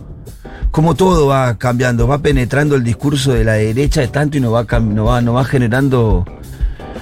[0.73, 4.53] cómo todo va cambiando, va penetrando el discurso de la derecha de tanto y nos
[4.53, 6.25] va, nos va, nos va generando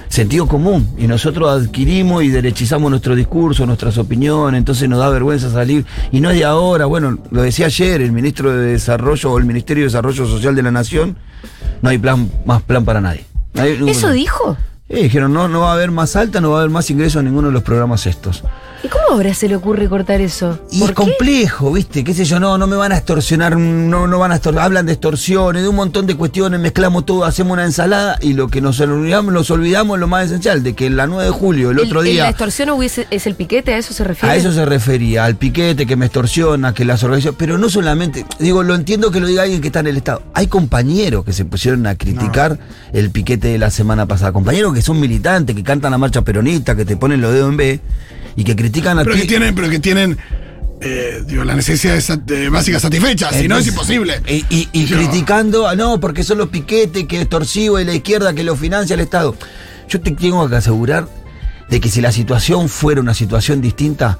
[0.09, 0.89] sentido común.
[0.97, 5.85] Y nosotros adquirimos y derechizamos nuestro discurso, nuestras opiniones, entonces nos da vergüenza salir.
[6.11, 9.45] Y no es de ahora, bueno, lo decía ayer el ministro de Desarrollo o el
[9.45, 11.15] Ministerio de Desarrollo Social de la Nación,
[11.81, 13.25] no hay plan, más plan para nadie.
[13.53, 14.57] No hay- ¿Eso dijo?
[14.89, 17.21] Eh, dijeron, no, no va a haber más alta, no va a haber más ingresos
[17.21, 18.43] a ninguno de los programas estos.
[18.83, 20.57] ¿Y cómo ahora se le ocurre cortar eso?
[20.71, 21.03] Y ¿Por es qué?
[21.03, 22.03] complejo, ¿viste?
[22.03, 22.39] ¿Qué sé yo?
[22.39, 24.65] No, no me van a extorsionar, no, no van a extorsionar.
[24.65, 28.47] Hablan de extorsiones, de un montón de cuestiones, mezclamos todo, hacemos una ensalada y lo
[28.47, 31.79] que nos olvidamos, nos olvidamos lo más esencial, de que el 9 de julio, el,
[31.79, 32.23] otro día.
[32.23, 33.73] ¿La extorsión hubiese- es el piquete?
[33.73, 34.33] ¿A eso se refiere?
[34.33, 37.37] A eso se refería, al piquete que me extorsiona, que las organizaciones.
[37.37, 40.23] Pero no solamente, digo, lo entiendo que lo diga alguien que está en el Estado.
[40.33, 42.57] Hay compañeros que se pusieron a criticar
[42.93, 44.31] el piquete de la semana pasada.
[44.31, 47.57] Compañeros que son militantes, que cantan la marcha peronista, que te ponen los dedos en
[47.57, 47.79] B
[48.35, 49.21] y que critican a Pero ti.
[49.21, 50.17] que tienen, pero que tienen
[50.83, 54.19] eh, digo, las necesidades sat- eh, básicas satisfechas, si no es imposible.
[54.27, 57.85] Y, y- y Yo- criticando, ah, no, porque son los piquetes, que es torsivo y
[57.85, 59.35] la izquierda que lo financia el Estado.
[59.87, 61.07] Yo te tengo que asegurar
[61.69, 64.17] de que si la situación fuera una situación distinta,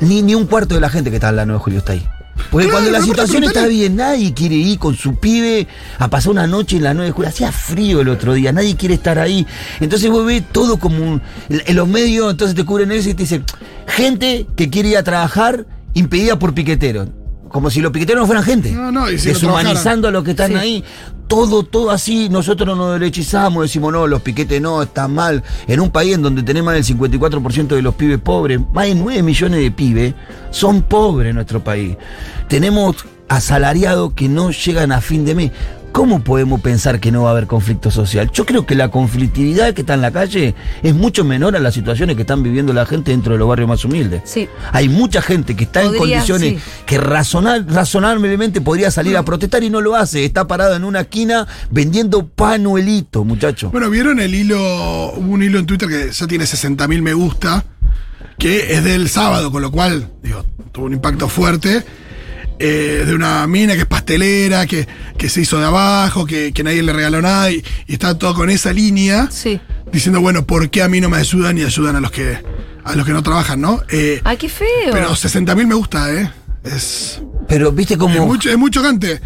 [0.00, 1.92] ni, ni un cuarto de la gente que está en la 9 de julio está
[1.94, 2.06] ahí.
[2.50, 5.66] Porque Claro, cuando la situación está bien, nadie quiere ir con su pibe
[5.98, 7.28] a pasar una noche en la 9 de julio.
[7.28, 9.46] Hacía frío el otro día, nadie quiere estar ahí.
[9.80, 11.22] Entonces vos ves todo como un.
[11.48, 13.44] En los medios, entonces te cubren eso y te dicen:
[13.86, 17.08] gente que quiere ir a trabajar impedida por piqueteros.
[17.50, 18.70] Como si los piqueteros no fueran gente.
[18.70, 20.56] No, no, y si no Deshumanizando a los que están Sí.
[20.56, 20.84] ahí.
[21.26, 22.28] Todo, todo así.
[22.28, 25.42] Nosotros nos derechizamos, decimos, no, los piquetes no, están mal.
[25.66, 28.94] En un país en donde tenemos más del 54% de los pibes pobres, más de
[28.94, 30.14] 9 millones de pibes,
[30.50, 31.96] son pobres en nuestro país.
[32.48, 35.50] Tenemos asalariados que no llegan a fin de mes.
[35.92, 38.30] ¿Cómo podemos pensar que no va a haber conflicto social?
[38.32, 41.74] Yo creo que la conflictividad que está en la calle es mucho menor a las
[41.74, 44.22] situaciones que están viviendo la gente dentro de los barrios más humildes.
[44.24, 44.48] Sí.
[44.72, 46.58] Hay mucha gente que está en condiciones sí.
[46.86, 50.24] que razonar, razonablemente podría salir a protestar y no lo hace.
[50.24, 53.70] Está parado en una esquina vendiendo panuelitos, muchacho.
[53.70, 54.58] Bueno, ¿vieron el hilo?
[55.14, 57.64] Hubo un hilo en Twitter que ya tiene 60.000 me gusta,
[58.38, 61.84] que es del sábado, con lo cual, digo, tuvo un impacto fuerte.
[62.60, 64.86] Eh, de una mina que es pastelera, que,
[65.18, 68.34] que se hizo de abajo, que, que nadie le regaló nada, y, y está todo
[68.34, 69.60] con esa línea, Sí.
[69.92, 72.38] diciendo, bueno, ¿por qué a mí no me ayudan y ayudan a los que,
[72.84, 73.82] a los que no trabajan, no?
[73.90, 74.92] Eh, Ay, qué feo.
[74.92, 76.30] pero 60.000 me gusta, ¿eh?
[76.62, 78.26] Es, Pero viste es, como.
[78.26, 79.20] mucho, es muy chocante.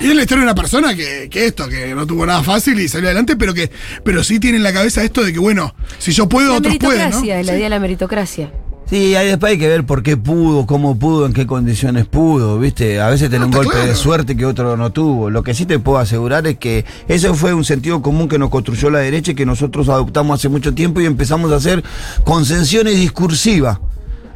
[0.00, 2.78] Y es la historia de una persona que, que esto, que no tuvo nada fácil
[2.80, 3.70] y salió adelante, pero que
[4.04, 6.76] pero sí tiene en la cabeza esto de que, bueno, si yo puedo, la otros
[6.78, 7.20] pueden, ¿no?
[7.20, 7.50] meritocracia, la Sí.
[7.50, 8.52] idea de la meritocracia.
[8.94, 12.60] Sí, ahí después hay que ver por qué pudo, cómo pudo, en qué condiciones pudo,
[12.60, 13.00] ¿viste?
[13.00, 15.30] A veces tiene No, un golpe de suerte que otro no tuvo.
[15.30, 18.50] Lo que sí te puedo asegurar es que eso fue un sentido común que nos
[18.50, 21.82] construyó la derecha y que nosotros adoptamos hace mucho tiempo y empezamos a hacer
[22.22, 23.80] concesiones discursivas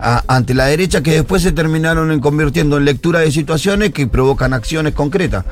[0.01, 4.07] a- ante la derecha que después se terminaron en convirtiendo en lectura de situaciones que
[4.07, 5.45] provocan acciones concretas.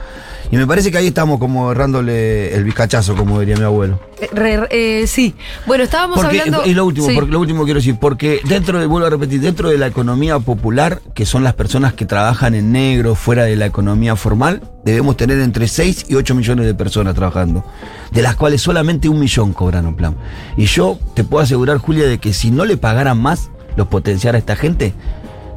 [0.51, 3.99] Y me parece que ahí estamos como errándole el bizcachazo, como diría mi abuelo.
[4.21, 5.35] Eh, re- eh, sí.
[5.67, 6.65] Bueno, estábamos Porque, hablando.
[6.65, 7.15] y lo último, Sí.
[7.17, 10.39] porque lo último quiero decir, porque dentro de, vuelvo a repetir, dentro de la economía
[10.39, 15.17] popular, que son las personas que trabajan en negro, fuera de la economía formal, debemos
[15.17, 17.65] tener entre 6 y 8 millones de personas trabajando,
[18.13, 20.15] de las cuales solamente un millón cobran un plan.
[20.57, 24.35] Y yo te puedo asegurar, Julia, de que si no le pagaran más, los potenciar
[24.35, 24.93] a esta gente,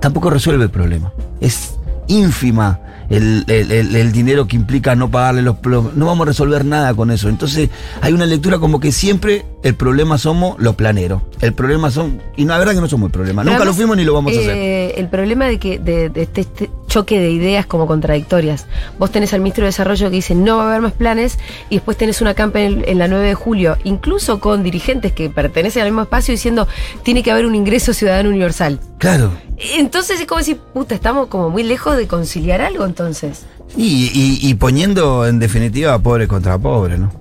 [0.01, 1.11] tampoco resuelve el problema.
[1.41, 1.75] Es
[2.07, 2.79] ínfima
[3.09, 5.55] el, el- el- el dinero que implica no pagarle los...
[5.95, 7.27] No vamos a resolver nada con eso.
[7.29, 7.69] Entonces
[8.01, 11.21] hay una lectura como que siempre el problema somos los planeros.
[11.41, 12.21] El problema son...
[12.37, 13.41] Y la verdad que no somos el problema.
[13.41, 14.55] Pero Nunca lo fuimos ni lo vamos a hacer.
[14.55, 18.65] eh, El problema de que de, de este, este choque de ideas como contradictorias.
[18.97, 21.75] Vos tenés al ministro de Desarrollo que dice no va a haber más planes y
[21.75, 25.83] después tenés una campa en, en la 9 de julio, incluso con dirigentes que pertenecen
[25.83, 26.67] al mismo espacio diciendo
[27.03, 28.79] tiene que haber un ingreso ciudadano universal.
[28.97, 29.31] Claro.
[29.77, 33.43] Entonces es como decir, puta, estamos como muy lejos de conciliar algo entonces.
[33.77, 37.11] Y, y- y poniendo en definitiva a pobre contra pobre, ¿no?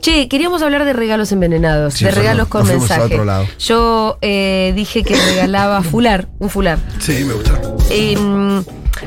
[0.00, 3.20] Che, queríamos hablar de regalos envenenados, Sí, de regalos con mensaje.
[3.58, 6.78] Yo eh, dije que regalaba fular, un fular.
[7.00, 7.60] Sí, me gusta.
[7.90, 8.16] Eh,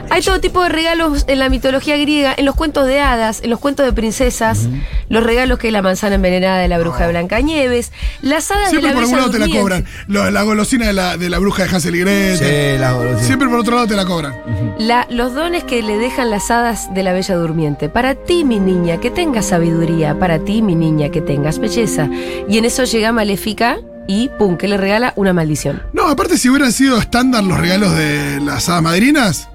[0.09, 3.49] hay todo tipo de regalos en la mitología griega, en los cuentos de hadas, en
[3.49, 4.67] los cuentos de princesas,
[5.09, 8.89] los regalos que es la manzana envenenada de la bruja de Blancanieves, las hadas Siempre
[8.89, 9.85] de la por algún lado te la cobran.
[10.07, 12.37] Lo- la golosina de la, de la bruja de Hansel y Gretel.
[12.75, 13.23] Sí, la golosina.
[13.27, 14.35] Siempre por otro lado te la cobran.
[14.79, 17.89] La- los dones que le dejan las hadas de la Bella Durmiente.
[17.89, 20.17] Para ti, mi niña, que tengas sabiduría.
[20.19, 22.09] Para ti, mi niña, que tengas belleza.
[22.47, 23.77] Y en eso llega Maléfica
[24.07, 25.83] y pum, que le regala una maldición.
[25.93, 29.47] No, aparte si hubieran sido estándar los regalos de las hadas madrinas.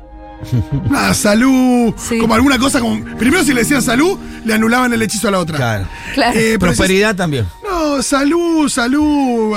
[0.91, 2.19] Nada, salud, Sí.
[2.19, 3.03] como alguna cosa como.
[3.17, 5.57] Primero si le decían salud, le anulaban el hechizo a la otra.
[5.57, 5.87] Claro.
[6.15, 6.39] Claro.
[6.39, 7.47] Eh, Prosperidad también.
[7.69, 9.53] no, salud, salud,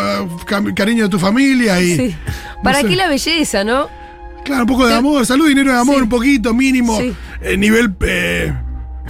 [0.47, 1.95] cam- cariño de tu familia y.
[1.97, 2.15] Sí.
[2.63, 3.87] ¿Para qué la belleza, no?
[4.45, 6.01] Claro, un poco de amor, salud, dinero de amor, Sí.
[6.03, 7.13] un poquito, mínimo, Sí.
[7.41, 8.53] eh, nivel eh,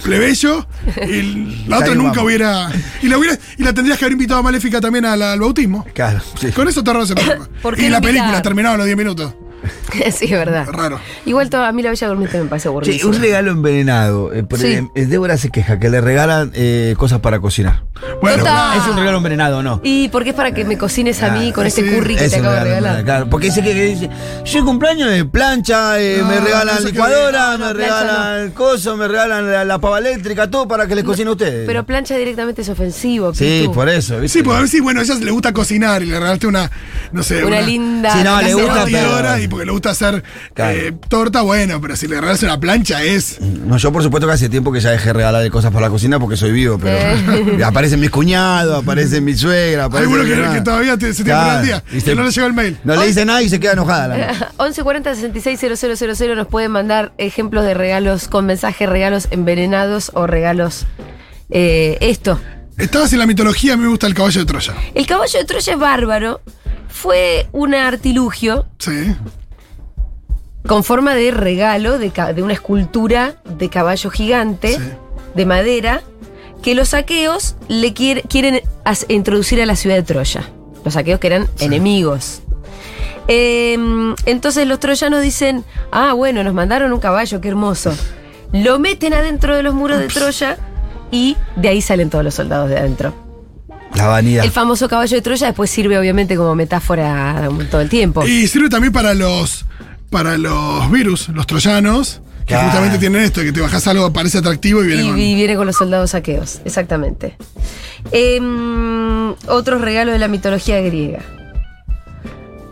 [0.02, 0.66] plebeyo.
[1.08, 2.24] Y la otra nunca vamos.
[2.24, 2.68] hubiera.
[3.02, 5.86] Y la, hubiera, y la tendrías que haber invitado a Maléfica también al, al bautismo.
[5.94, 6.20] Claro.
[6.38, 6.50] sí.
[6.52, 7.48] Con eso te el problema.
[7.62, 9.34] ¿Por qué y la película terminaba a los 10 minutos.
[10.12, 10.66] sí, es verdad.
[10.70, 11.00] Raro.
[11.26, 13.06] Igual todo, a mí la Bella Durmiente me parece Che, aburrida.
[13.06, 14.32] un regalo envenenado.
[14.32, 14.66] Eh, por- Sí.
[14.68, 17.82] eh, eh, Débora se queja que le regalan eh, cosas para cocinar.
[18.22, 18.78] Bueno, Total.
[18.78, 19.80] Es un regalo envenenado, ¿o ¿no?
[19.84, 22.24] Y porque es para que me cocines a mí Ah, con este sí, curry que
[22.24, 22.76] Es te acabo de regalar.
[22.78, 23.30] envenenado, claro.
[23.30, 24.10] Porque dice que, que dice,
[24.46, 29.06] yo cumpleaños de plancha, eh, No, me regalan licuadora, No, me regalan el coso, me
[29.06, 31.66] regalan la, la pava eléctrica, todo para que les cocine a ustedes.
[31.66, 33.34] Pero plancha directamente es ofensivo.
[33.34, 34.18] sí, por eso.
[34.20, 34.38] ¿viste?
[34.38, 36.70] Sí, porque a ver si, bueno, a ella le gusta cocinar y le regalaste una,
[37.12, 38.12] no sé, Una linda.
[38.14, 40.22] Sí, no, le gusta, batidora pero- y porque le gusta hacer
[40.54, 40.78] Claro.
[40.78, 43.38] eh, torta, bueno, pero si le regalas una plancha es.
[43.40, 45.90] No, yo por supuesto que hace tiempo que ya dejé regalar de cosas para la
[45.90, 47.62] cocina porque soy vivo, pero Eh.
[47.64, 51.58] aparecen mis cuñados, aparecen mi suegra, aparece Alguno mi que, que todavía te, se Claro,
[51.58, 51.84] al día.
[51.92, 52.78] y Y se- no le llegó el mail.
[52.84, 54.32] No le dice nada y se queda enojada la mina.
[54.58, 60.86] 1140 660000 nos pueden mandar ejemplos de regalos con mensaje, regalos envenenados o regalos.
[61.50, 62.40] eh, esto.
[62.78, 64.72] Estabas en la mitología, a mí me gusta el caballo de Troya.
[64.94, 66.40] El caballo de Troya es bárbaro.
[66.88, 69.14] Fue un artilugio Sí.
[70.66, 74.82] Con forma de regalo de, una escultura de caballo gigante Sí.
[75.34, 76.02] de madera
[76.62, 80.48] que los saqueos le quiere- quieren as- introducir a la ciudad de Troya.
[80.84, 82.42] Los saqueos que eran enemigos.
[83.28, 87.92] Em, entonces los troyanos dicen, ah, bueno, nos mandaron un caballo, qué hermoso.
[88.52, 90.58] Lo meten adentro de los muros de Troya
[91.10, 93.14] y de ahí salen todos los soldados de adentro.
[93.94, 94.44] La vanidad.
[94.44, 98.26] El famoso caballo de Troya después sirve obviamente como metáfora todo el tiempo.
[98.26, 99.64] Y sirve también para los
[100.10, 102.64] para los virus, los troyanos, que Claro.
[102.68, 105.18] justamente tienen esto, que te bajas algo, parece atractivo y viene Y, con.
[105.18, 107.36] y viene con los soldados saqueos, exactamente.
[108.12, 111.20] Em, otros regalos de la mitología griega.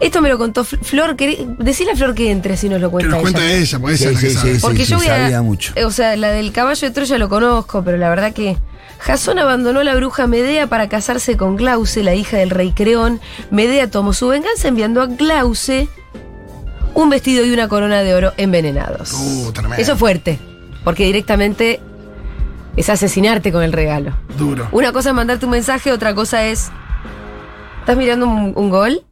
[0.01, 1.16] Esto me lo contó Fl- Flor.
[1.59, 3.57] Decile a Flor que entre si nos lo que cuenta nos cuenta ella.
[3.57, 4.55] ella, porque Sí, ella que sí, sabe.
[4.55, 5.42] sí, Porque yo voy a.
[5.42, 5.72] mucho.
[5.74, 8.57] eh, O sea, la del caballo de Troya lo conozco, pero la verdad que.
[9.01, 13.20] Jasón abandonó a la bruja Medea para casarse con Glauce, la hija del rey Creón.
[13.53, 15.88] Medea tomó su venganza enviando a Glauce
[17.03, 19.13] un vestido y una corona de oro envenenados.
[19.13, 19.81] Uh, tremendo.
[19.81, 20.39] Eso es fuerte,
[20.83, 21.81] porque directamente
[22.77, 24.15] es asesinarte con el regalo.
[24.37, 24.69] Duro.
[24.73, 26.73] Una cosa es mandarte un mensaje, otra cosa es.
[27.81, 29.03] ¿Estás mirando un, un gol?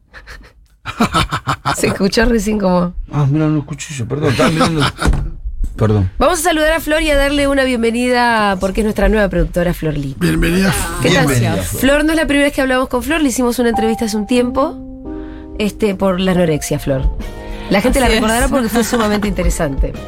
[1.77, 2.93] Se escuchó recién como.
[3.09, 4.85] Ah, mira, no escuché yo, perdón, estaba mirando.
[5.77, 6.11] Perdón.
[6.17, 9.73] Vamos a saludar a Flor y a darle una bienvenida porque es nuestra nueva productora,
[9.73, 10.15] Flor Lee.
[10.19, 10.73] Bienvenida.
[11.01, 11.29] ¿Qué tal?
[11.29, 11.59] Flor.
[11.63, 14.17] Flor no es la primera vez que hablamos con Flor, le hicimos una entrevista hace
[14.17, 14.75] un tiempo
[15.57, 17.03] este, por la anorexia, Flor.
[17.69, 18.13] La gente la es.
[18.13, 19.93] recordará porque fue sumamente interesante.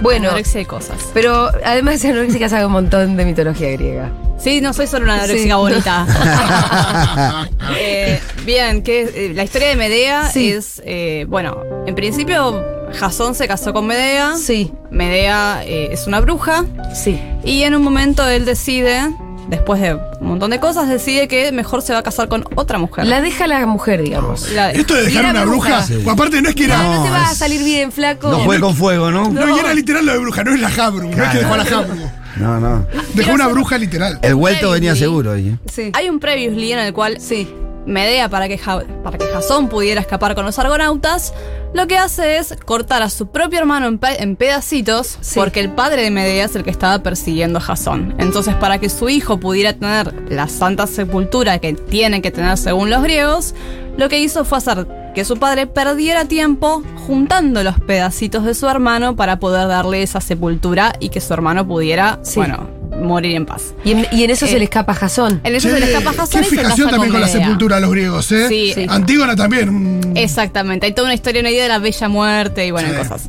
[0.00, 0.96] Bueno, Anorexia de cosas.
[1.12, 4.10] pero además de anorexia sabe un montón de mitología griega.
[4.38, 5.60] Sí, no soy solo una anoréxica Sí.
[5.60, 6.06] bonita.
[7.78, 10.50] Eh, bien, que eh, la historia de Medea Sí.
[10.52, 14.36] es, eh, bueno, en principio Jasón se casó con Medea.
[14.36, 17.20] Sí, Medea es una bruja sí.
[17.44, 19.00] y en un momento él decide,
[19.48, 22.78] después de un montón de cosas, decide que mejor se va a casar con otra
[22.78, 23.06] mujer.
[23.06, 24.50] La deja la mujer, digamos.
[24.52, 26.76] La- Esto de dejar una bruja, aparte no es que era.
[26.82, 28.28] No, no te va a salir bien, flaco.
[28.30, 29.28] No juegue con fuego, ¿no?
[29.30, 31.54] No, y era literal lo de bruja, no es la Jabru, no es que dejó
[31.54, 31.94] a la Jabru.
[32.36, 32.86] No, no.
[33.14, 34.18] Dejó una bruja literal.
[34.22, 35.56] El vuelto venía seguro ahí.
[35.72, 35.90] Sí.
[35.94, 37.48] Hay un previously en el cual Sí.
[37.88, 41.34] Medea, para que, Ja- para que Jasón pudiera escapar con los argonautas,
[41.74, 45.38] lo que hace es cortar a su propio hermano en, pe- en pedacitos, Sí.
[45.38, 48.14] porque el padre de Medea es el que estaba persiguiendo a Jasón.
[48.18, 52.90] Entonces, para que su hijo pudiera tener la santa sepultura que tiene que tener según
[52.90, 53.54] los griegos,
[53.96, 58.68] lo que hizo fue hacer que su padre perdiera tiempo juntando los pedacitos de su
[58.68, 62.36] hermano para poder darle esa sepultura y que su hermano pudiera, Sí.
[62.36, 62.68] bueno,
[63.00, 63.74] morir en paz.
[63.84, 65.40] Y en, y en eso Eh, se le escapa a Jasón.
[65.44, 67.80] En eso se le escapa a Jasón Qué y fijación también con la sepultura a
[67.80, 68.48] los griegos, ¿eh?
[68.48, 68.72] Sí.
[68.74, 68.86] Sí.
[68.88, 70.00] Antígona también.
[70.14, 72.96] Exactamente, hay toda una historia, una idea de la bella muerte y bueno, Sí.
[72.96, 73.28] cosas.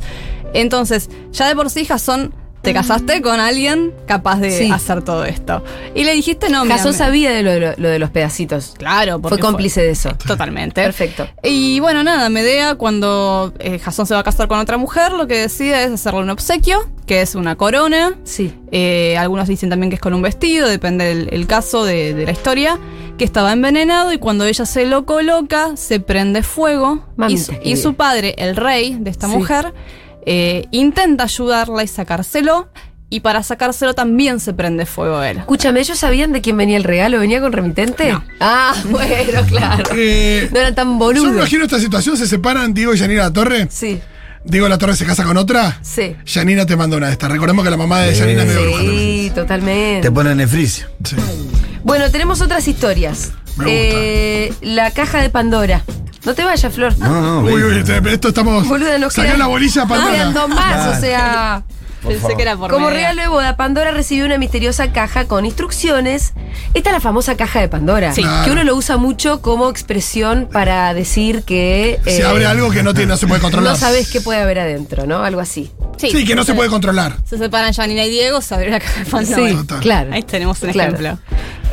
[0.53, 4.69] Entonces, ya de por sí, Jasón, te casaste con alguien capaz de Sí.
[4.71, 5.63] hacer todo esto.
[5.95, 8.73] Y le dijiste, no, me- sabía de lo, de lo- lo de los pedacitos.
[8.77, 10.09] Claro, porque Fue cómplice de eso.
[10.27, 10.81] Totalmente.
[10.83, 11.27] Perfecto.
[11.43, 15.27] Y bueno, nada, Medea, cuando eh, Jasón se va a casar con otra mujer, lo
[15.27, 18.15] que decide es hacerle un obsequio, que es una corona.
[18.23, 18.53] Sí.
[18.71, 22.25] Eh, algunos dicen también que es con un vestido, depende del el caso de, de
[22.25, 22.77] la historia,
[23.17, 27.03] que estaba envenenado y cuando ella se lo coloca, se prende fuego.
[27.17, 29.33] Y Mamita su, y su padre, el rey de esta Sí.
[29.35, 29.73] mujer,
[30.25, 32.69] eh, intenta ayudarla y sacárselo.
[33.11, 35.39] Y para sacárselo también se prende fuego él.
[35.39, 37.19] Escúchame, ¿ellos sabían de quién venía el regalo?
[37.19, 38.11] ¿Venía con remitente?
[38.11, 38.23] No.
[38.39, 39.83] Ah, bueno, claro.
[39.95, 41.33] eh, No eran tan yo me boludos.
[41.35, 43.67] imagino esta situación, se separan Diego y Janina La Torre.
[43.71, 43.99] Sí,
[44.43, 45.79] Diego La Torre se casa con otra.
[45.81, 46.15] sí.
[46.23, 47.31] Janina te manda una de estas.
[47.31, 48.79] Recordemos que la mamá de Janina es medio bruja.
[48.81, 50.01] Sí, totalmente.
[50.03, 50.85] Te ponen en fricio.
[51.03, 51.15] Sí.
[51.83, 53.31] Bueno, tenemos otras historias.
[53.67, 55.83] Eh, la caja de Pandora.
[56.25, 56.97] No te vayas, Flor.
[56.97, 58.67] No, no, Uy, uy, este- esto estamos.
[58.67, 61.63] Boluda, no Salió quedan- la bolilla no para quedan dos más, o sea.
[62.05, 66.33] Pensé que era por Como regalo de boda, Pandora recibió una misteriosa caja con instrucciones.
[66.73, 68.23] Esta es la famosa caja de Pandora, Sí.
[68.45, 72.83] que uno lo usa mucho como expresión para decir que Se eh, abre algo que
[72.83, 73.73] no, tiene, no se puede controlar.
[73.73, 75.23] no sabes qué puede haber adentro, ¿no?
[75.23, 75.71] Algo así.
[75.97, 77.17] Sí, que no se puede controlar.
[77.25, 79.49] Se separan Janina y Diego, se abrió la caja de Pandora.
[79.49, 79.79] Sí, Total.
[79.81, 80.13] claro.
[80.13, 80.93] Ahí tenemos un Claro.
[80.93, 81.19] ejemplo.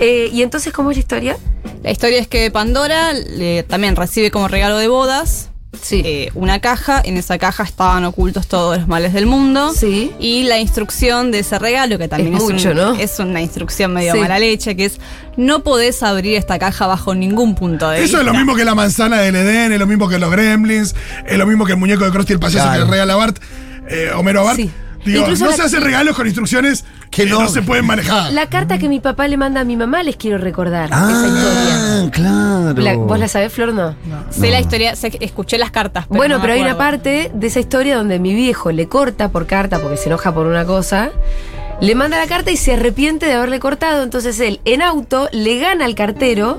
[0.00, 1.36] Eh, ¿Y entonces cómo es la historia?
[1.84, 6.02] La historia es que Pandora le- también recibe como regalo de bodas Sí.
[6.04, 7.00] eh, una caja.
[7.04, 9.72] En esa caja estaban ocultos todos los males del mundo.
[9.74, 10.12] Sí.
[10.18, 12.94] Y la instrucción de ese regalo, que también Es es, mucho, un- ¿no?
[12.94, 14.18] es una instrucción medio Sí.
[14.20, 14.98] mala leche, que es
[15.36, 18.20] no podés abrir esta caja bajo ningún punto de Eso vista.
[18.20, 20.94] es lo mismo que la manzana del Edén, es lo mismo que los gremlins,
[21.26, 22.80] es lo mismo que el muñeco de Krusty el payaso Claro.
[22.80, 23.38] que le regala a Bart,
[23.88, 24.56] eh, Homero a Bart.
[24.56, 24.70] Sí.
[25.04, 27.48] Digo, Incluso no la- se hacen regalos con instrucciones que Que no, no.
[27.48, 28.32] se pueden manejar.
[28.32, 30.86] La carta que mi papá le manda a mi mamá les quiero recordar.
[30.90, 31.76] esa historia.
[31.78, 32.74] Ah, claro.
[32.82, 33.72] La- ¿Vos la sabés, Flor?
[33.72, 33.94] No.
[34.30, 36.06] Sé la historia, escuché las cartas.
[36.08, 39.30] Pero bueno, no pero hay una parte de esa historia donde mi viejo le corta
[39.30, 41.10] por carta porque se enoja por una cosa.
[41.80, 44.02] Le manda la carta y se arrepiente de haberle cortado.
[44.02, 46.58] Entonces él, en auto, le gana al cartero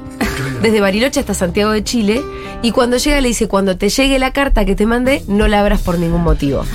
[0.61, 2.21] desde Bariloche hasta Santiago de Chile.
[2.61, 5.59] Y cuando llega, le dice: Cuando te llegue la carta que te mandé, no la
[5.61, 6.65] abras por ningún motivo.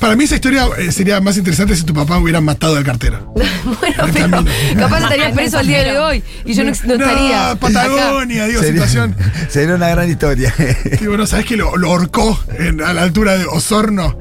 [0.00, 3.32] Para mí esa historia eh, sería más interesante si tu papá hubiera matado al cartero.
[3.80, 4.44] bueno, pero
[4.78, 6.22] capaz estarías preso al día de hoy.
[6.44, 7.50] Y yo no, no estaría.
[7.50, 7.60] acá.
[7.60, 9.16] Patagonia, digo, Sería, situación.
[9.48, 10.54] sería una gran historia.
[11.00, 14.18] Digo, ¿no sabes que lo, lo horcó en- a la altura de Osorno?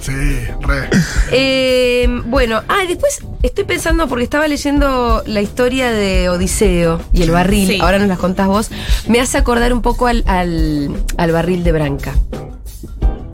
[0.00, 0.12] Sí,
[0.60, 0.88] re.
[1.32, 7.22] Eh, bueno, ah, y después estoy pensando, porque estaba leyendo la historia de Odiseo y
[7.22, 7.78] el barril, Sí.
[7.80, 8.70] ahora nos las contás vos,
[9.08, 12.14] me hace acordar un poco al, al, al barril de Branca.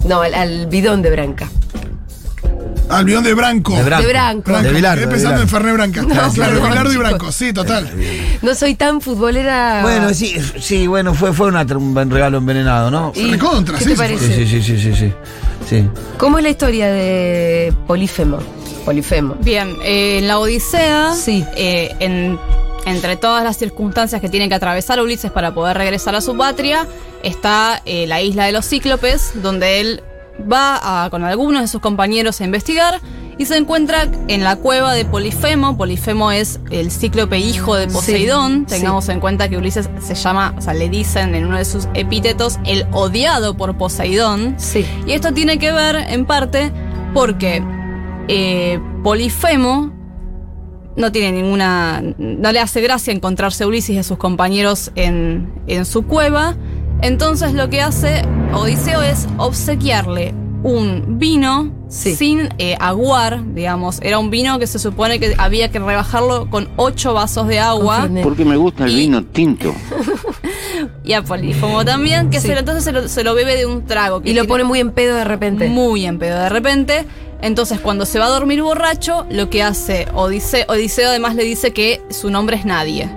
[0.07, 1.49] No, al, al bidón de Branca.
[2.97, 3.75] Al bidón de Branco.
[3.77, 4.03] De Branco.
[4.07, 4.51] De Branco.
[4.51, 4.69] Branco.
[4.69, 6.03] De Bilardo, Quedé pensando en Ferné Branca.
[6.03, 6.97] No, claro, Bilardo y.
[6.97, 7.91] Branco, sí, total.
[8.43, 9.81] No soy tan futbolera.
[9.83, 13.13] Bueno, sí, sí, bueno, fue, fue una- un buen regalo envenenado, ¿no?
[13.15, 14.27] Y- recontra, ¿Qué sí, te parece?
[14.35, 15.13] Sí, sí, sí, sí, sí, sí.
[15.69, 15.89] Sí.
[16.19, 18.39] ¿Cómo es la historia de Polifemo?
[18.85, 19.35] Polifemo.
[19.41, 21.45] Bien, eh, en la Odisea, Sí.
[21.57, 22.39] eh, en-
[22.85, 26.87] entre todas las circunstancias que tiene que atravesar Ulises para poder regresar a su patria,
[27.25, 30.03] está eh, la isla de los Cíclopes, donde él
[30.51, 33.01] va a- con algunos de sus compañeros a investigar
[33.39, 35.77] y se encuentra en la cueva de Polifemo.
[35.77, 38.65] Polifemo es el cíclope hijo de Poseidón.
[38.69, 41.65] Sí, Tengamos en cuenta que Ulises se llama, o sea, le dicen en uno de
[41.67, 44.55] sus epítetos, el odiado por Poseidón.
[44.59, 44.87] Sí.
[45.07, 46.73] Y esto tiene que ver, en parte,
[47.13, 47.63] porque
[48.29, 49.93] eh, Polifemo
[50.97, 52.03] no tiene ninguna.
[52.17, 56.57] no le hace gracia encontrarse a Ulises y a sus compañeros en, en su cueva.
[57.03, 58.23] Entonces lo que hace
[58.53, 62.17] Odiseo es obsequiarle un vino Sí.
[62.17, 64.01] sin eh, aguar, digamos.
[64.03, 68.09] Era un vino que se supone que había que rebajarlo con ocho vasos de agua.
[68.25, 69.73] Porque me gusta el Y- vino tinto.
[71.05, 72.49] Y a Polífomo también, que Sí.
[72.49, 74.21] se lo- entonces se lo, se lo bebe de un trago.
[74.21, 75.69] que Y lo pone muy en pedo de repente.
[75.69, 77.07] muy en pedo de repente.
[77.43, 81.73] Entonces, cuando se va a dormir borracho, lo que hace Odiseo, Odiseo además le dice
[81.73, 83.09] que su nombre es nadie.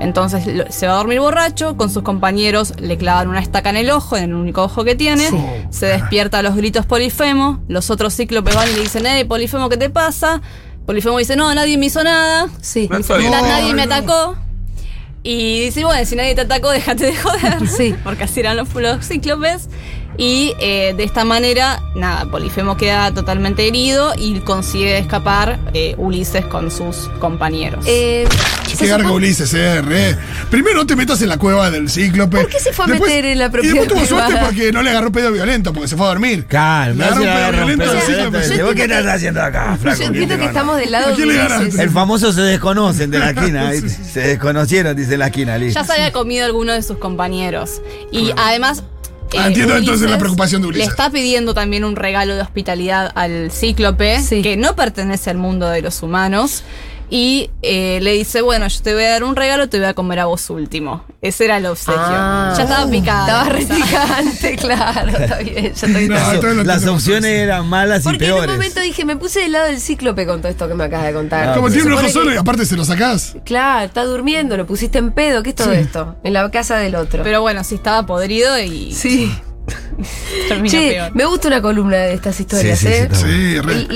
[0.00, 3.90] Entonces se va a dormir borracho, con sus compañeros le clavan una estaca en el
[3.90, 5.28] ojo, en el único ojo que tiene.
[5.28, 5.38] Sí.
[5.70, 7.62] Se despierta a los gritos Polifemo.
[7.68, 10.40] Los otros cíclopes van y le dicen, hey, Polifemo, ¿qué te pasa?
[10.86, 12.48] Polifemo dice, no, nadie me hizo nada.
[12.60, 12.88] Sí.
[12.90, 13.94] Ay, nadie me no.
[13.94, 14.36] atacó.
[15.22, 17.68] Y dice, bueno, si nadie te atacó, déjate de joder.
[17.68, 17.94] Sí.
[18.04, 19.68] Porque así eran los, los cíclopes.
[20.20, 26.44] Y eh, de esta manera, nada, Polifemo queda totalmente herido y consigue escapar eh, Ulises
[26.44, 27.84] con sus compañeros.
[27.86, 28.26] Eh,
[28.68, 30.16] Qué se garga Ulises, eh, re.
[30.50, 32.36] Primero no te metas en la cueva del cíclope.
[32.36, 34.82] ¿Por qué se fue a meter en la propia Y después tuvo suerte porque no
[34.82, 36.46] le agarró pedo violento, porque se fue a dormir.
[36.46, 38.62] Claro, Le agarró un pedo violento al cíclope.
[38.64, 40.02] ¿Vos qué estás haciendo acá, flaco?
[40.02, 41.78] Yo ¿Quién entiendo que estamos del lado ¿A de quién le Ulises.
[41.78, 43.70] El famoso se desconocen de la esquina.
[44.12, 45.78] Se desconocieron, dice la esquina, listo.
[45.80, 47.80] ya se había comido alguno de sus compañeros.
[48.10, 48.82] Y además.
[49.32, 50.86] Eh, Ah, entiendo entonces la preocupación de Ulises.
[50.86, 54.42] Le está pidiendo también un regalo de hospitalidad al cíclope, Sí.
[54.42, 56.62] que no pertenece al mundo de los humanos.
[57.10, 59.94] Y eh, le dice, bueno, yo te voy a dar un regalo, te voy a
[59.94, 61.04] comer a vos último.
[61.22, 61.94] Ese era el obsequio.
[61.98, 62.52] Ah.
[62.56, 63.24] ya estaba picada.
[63.26, 63.74] Estaba la re cosa.
[63.76, 65.18] picante, claro.
[65.18, 68.54] Está bien, ya No, Las entiendo opciones eran malas y Porque en un peores.
[68.56, 71.12] momento dije, me puse del lado del cíclope con todo esto que me acabas de
[71.14, 71.48] contar.
[71.48, 73.36] Ah, Como tiene un ojo solo que- y aparte se lo sacás.
[73.44, 75.42] Claro, está durmiendo, lo pusiste en pedo.
[75.42, 75.80] ¿Qué es todo Sí.
[75.80, 76.16] esto?
[76.24, 77.22] En la casa del otro.
[77.22, 79.32] Pero bueno, sí estaba podrido y sí.
[80.68, 81.14] Che, peor.
[81.14, 83.08] me gusta una columna de estas historias, Sí, sí, ¿eh?
[83.12, 83.86] Sí, re.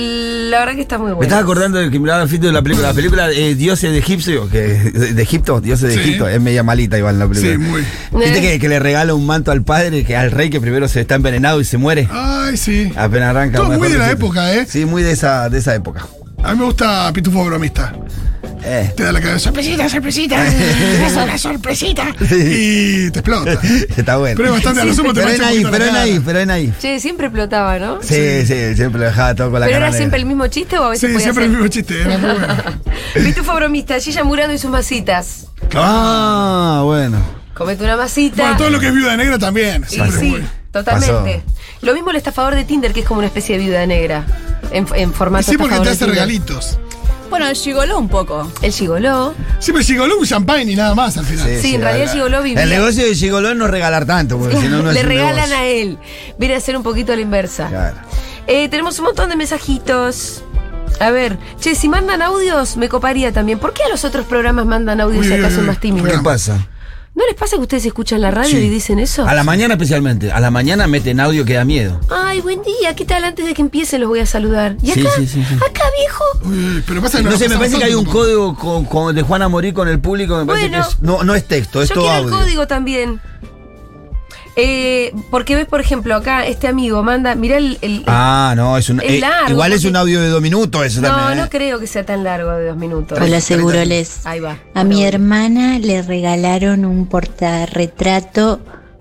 [0.50, 1.20] La verdad que está muy buena.
[1.20, 2.88] Me estaba acordando del que miraba el film de la película.
[2.88, 6.00] La película eh, Dioses de Egipcio, que, de, de Egipto, Dioses de Sí.
[6.08, 6.28] Egipto.
[6.28, 7.52] Es media malita igual la película.
[7.52, 7.82] Sí, muy.
[8.22, 8.42] Viste Eh.
[8.42, 11.14] que, que le regala un manto al padre, que al rey que primero se está
[11.14, 12.08] envenenado y se muere.
[12.10, 12.92] Ay, sí.
[12.96, 13.58] Apenas arranca.
[13.58, 14.66] Todo muy de la época, ¿eh?
[14.68, 16.06] Sí, muy de esa, de esa época.
[16.42, 17.94] A mí me gusta Pitufo Bromista.
[18.64, 18.92] Eh.
[18.96, 20.46] Te da la cabeza, sorpresita, sorpresita.
[20.46, 22.14] es una sorpresita.
[22.20, 23.58] Y te explota.
[23.96, 24.36] Está bueno.
[24.36, 26.50] Pero es bastante a lo sumo te Pero en ahí, pero en ahí, pero en
[26.50, 26.72] ahí.
[26.80, 28.00] Che, siempre explotaba, ¿no?
[28.02, 30.78] Sí, sí, siempre lo dejaba todo con la ¿Pero cara era siempre el mismo chiste
[30.78, 32.00] o a veces Sí, podía siempre el mismo chiste.
[32.02, 32.56] Era muy bueno.
[33.14, 35.46] Pitufo bromista, Gilla Murano y sus masitas.
[35.74, 37.18] Ah, bueno.
[37.54, 38.42] Comete una masita.
[38.42, 39.84] Bueno, todo lo que es viuda negra también.
[39.90, 40.42] Y sí, muy.
[40.70, 41.42] totalmente.
[41.82, 44.24] Lo mismo el estafador de Tinder, que es como una especie de viuda negra.
[44.70, 46.10] En, en Y formato sí, porque te hace Tinder.
[46.14, 46.78] regalitos.
[47.32, 48.52] Bueno, el gigoló un poco.
[48.60, 49.32] El gigoló.
[49.58, 51.48] Sí, pero Gigoló un champagne y nada más al final.
[51.62, 54.56] Sí, en realidad la- Gigoló vivía- El negocio de Gigoló es no regalar tanto, porque
[54.58, 55.56] si no, no es Le regalan negocio.
[55.56, 55.98] a él.
[56.38, 57.68] Viene a ser un poquito a la inversa.
[57.68, 57.96] Claro.
[58.46, 60.42] Eh, tenemos un montón de mensajitos.
[61.00, 63.58] A ver, che, si mandan audios, me coparía también.
[63.58, 65.66] ¿Por qué a los otros programas mandan audios Uy, y acá uy, son uy.
[65.68, 66.12] más tímidos?
[66.12, 66.66] ¿Qué pasa?
[67.14, 68.56] ¿No les pasa que ustedes escuchan la radio Sí.
[68.56, 69.26] y dicen eso?
[69.28, 70.32] A la mañana especialmente.
[70.32, 72.00] A la mañana meten audio que da miedo.
[72.10, 73.22] Ay, buen día, ¿qué tal?
[73.24, 74.76] Antes de que empiecen los voy a saludar.
[74.82, 75.10] ¿Y Sí, acá?
[75.16, 75.54] sí, sí, sí.
[75.56, 76.24] Acá, viejo.
[76.46, 79.14] Uy, pero pasa que No nos sé, me parece que hay un código con, con-
[79.14, 80.38] de Juana Morí con el público.
[80.38, 80.84] Me parece Bueno.
[80.84, 82.34] que es, no, no es texto, es Yo todo quiero audio.
[82.38, 83.20] el código también.
[84.56, 87.78] Eh, porque ves, por ejemplo, acá este amigo manda, mirá el...
[87.80, 89.00] el- Ah, no, es un.
[89.00, 91.38] Es eh, largo, igual es un audio de dos minutos, eso no, también.
[91.38, 91.48] no ¿eh?
[91.50, 93.18] creo que sea tan largo de dos minutos.
[93.20, 94.20] Hola, Seguroles.
[94.26, 94.58] Ahí va.
[94.74, 98.60] A mi hermana le regalaron un portarretrato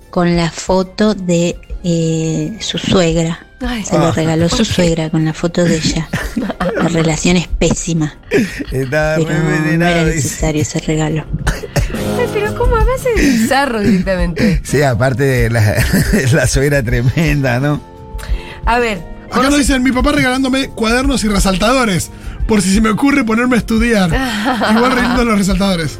[0.09, 3.45] con la foto de eh, su suegra.
[3.59, 4.11] Ay, Se lo Ah.
[4.11, 6.07] regaló su suegra con la foto de ella.
[6.75, 8.17] La relación es pésima,
[8.71, 9.29] Está pero
[9.77, 11.25] no era necesario ese regalo.
[11.93, 14.61] Ay, pero ¿cómo a veces es bizarro directamente?
[14.63, 15.75] Sí, aparte de la,
[16.33, 17.81] la suegra tremenda, ¿no?
[18.65, 18.99] A ver,
[19.31, 22.11] Acá nos dicen mi papá regalándome cuadernos y resaltadores.
[22.47, 24.09] Por si se me ocurre ponerme a estudiar.
[24.75, 25.97] Igual riendo los resaltadores.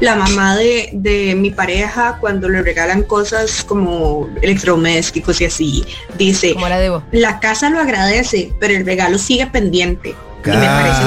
[0.00, 5.84] La mamá de, de mi pareja, cuando le regalan cosas como electrodomésticos y así,
[6.18, 7.04] dice, como la debo.
[7.12, 10.16] la casa lo agradece, pero el regalo sigue pendiente.
[10.44, 11.02] Y me parece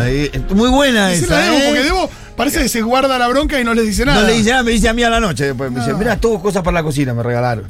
[0.00, 0.54] buenísimo.
[0.56, 1.34] Muy buena Esa es esa.
[1.34, 1.64] la Debo, ¿eh?
[1.68, 4.20] porque Debo parece que se guarda la bronca y no le dice nada.
[4.22, 5.70] No le dice nada, me dice a mí a la noche después.
[5.70, 5.98] Me dice, No.
[5.98, 7.64] mira, todo cosas para la cocina me regalaron.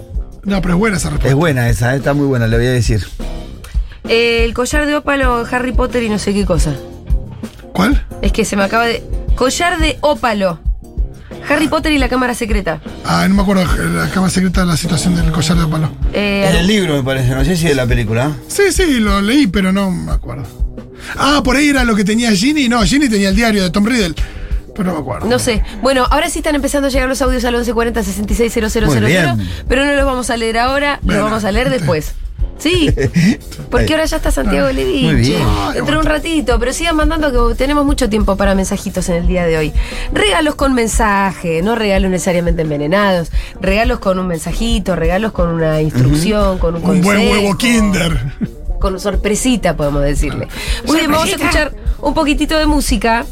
[0.44, 1.36] No, pero es buena esa Es respuesta.
[1.36, 1.98] buena esa, ¿eh?
[1.98, 3.06] está muy buena, le voy a decir.
[4.08, 6.74] Eh, el collar de ópalo, Harry Potter y no sé qué cosa.
[7.72, 8.04] ¿Cuál?
[8.22, 9.02] Es que se me acaba de.
[9.34, 10.60] Collar de ópalo.
[11.48, 12.80] Harry Potter y la cámara secreta.
[13.04, 15.90] Ah, no me acuerdo la cama secreta de la situación del collar de palo.
[16.12, 18.32] Eh, En el libro me parece, no sé si es la película.
[18.48, 20.44] Sí, sí, lo leí, pero no me acuerdo.
[21.16, 22.68] Ah, por ahí era lo que tenía Ginny.
[22.68, 24.14] No, Ginny tenía el diario de Tom Riddle.
[24.76, 25.26] Pero no me acuerdo.
[25.26, 25.62] No sé.
[25.82, 29.48] Bueno, ahora sí están empezando a llegar los audios al 1140 660000, Muy bien.
[29.68, 32.14] pero no los vamos a leer ahora, Bueno, los vamos a leer después.
[32.58, 32.90] Sí,
[33.70, 35.04] porque ahora ya está Santiago Levin.
[35.04, 35.42] Muy bien.
[35.74, 39.26] Dentro de un ratito, pero sigan mandando que tenemos mucho tiempo para mensajitos en el
[39.26, 39.72] día de hoy.
[40.12, 43.30] Regalos con mensaje, no regalos necesariamente envenenados.
[43.60, 48.20] Regalos con un mensajito, regalos con una instrucción, con un Un buen consejo, huevo Kinder.
[48.80, 50.48] Con sorpresita, podemos decirle.
[50.86, 53.26] Muy bien, vamos a escuchar un poquitito de música.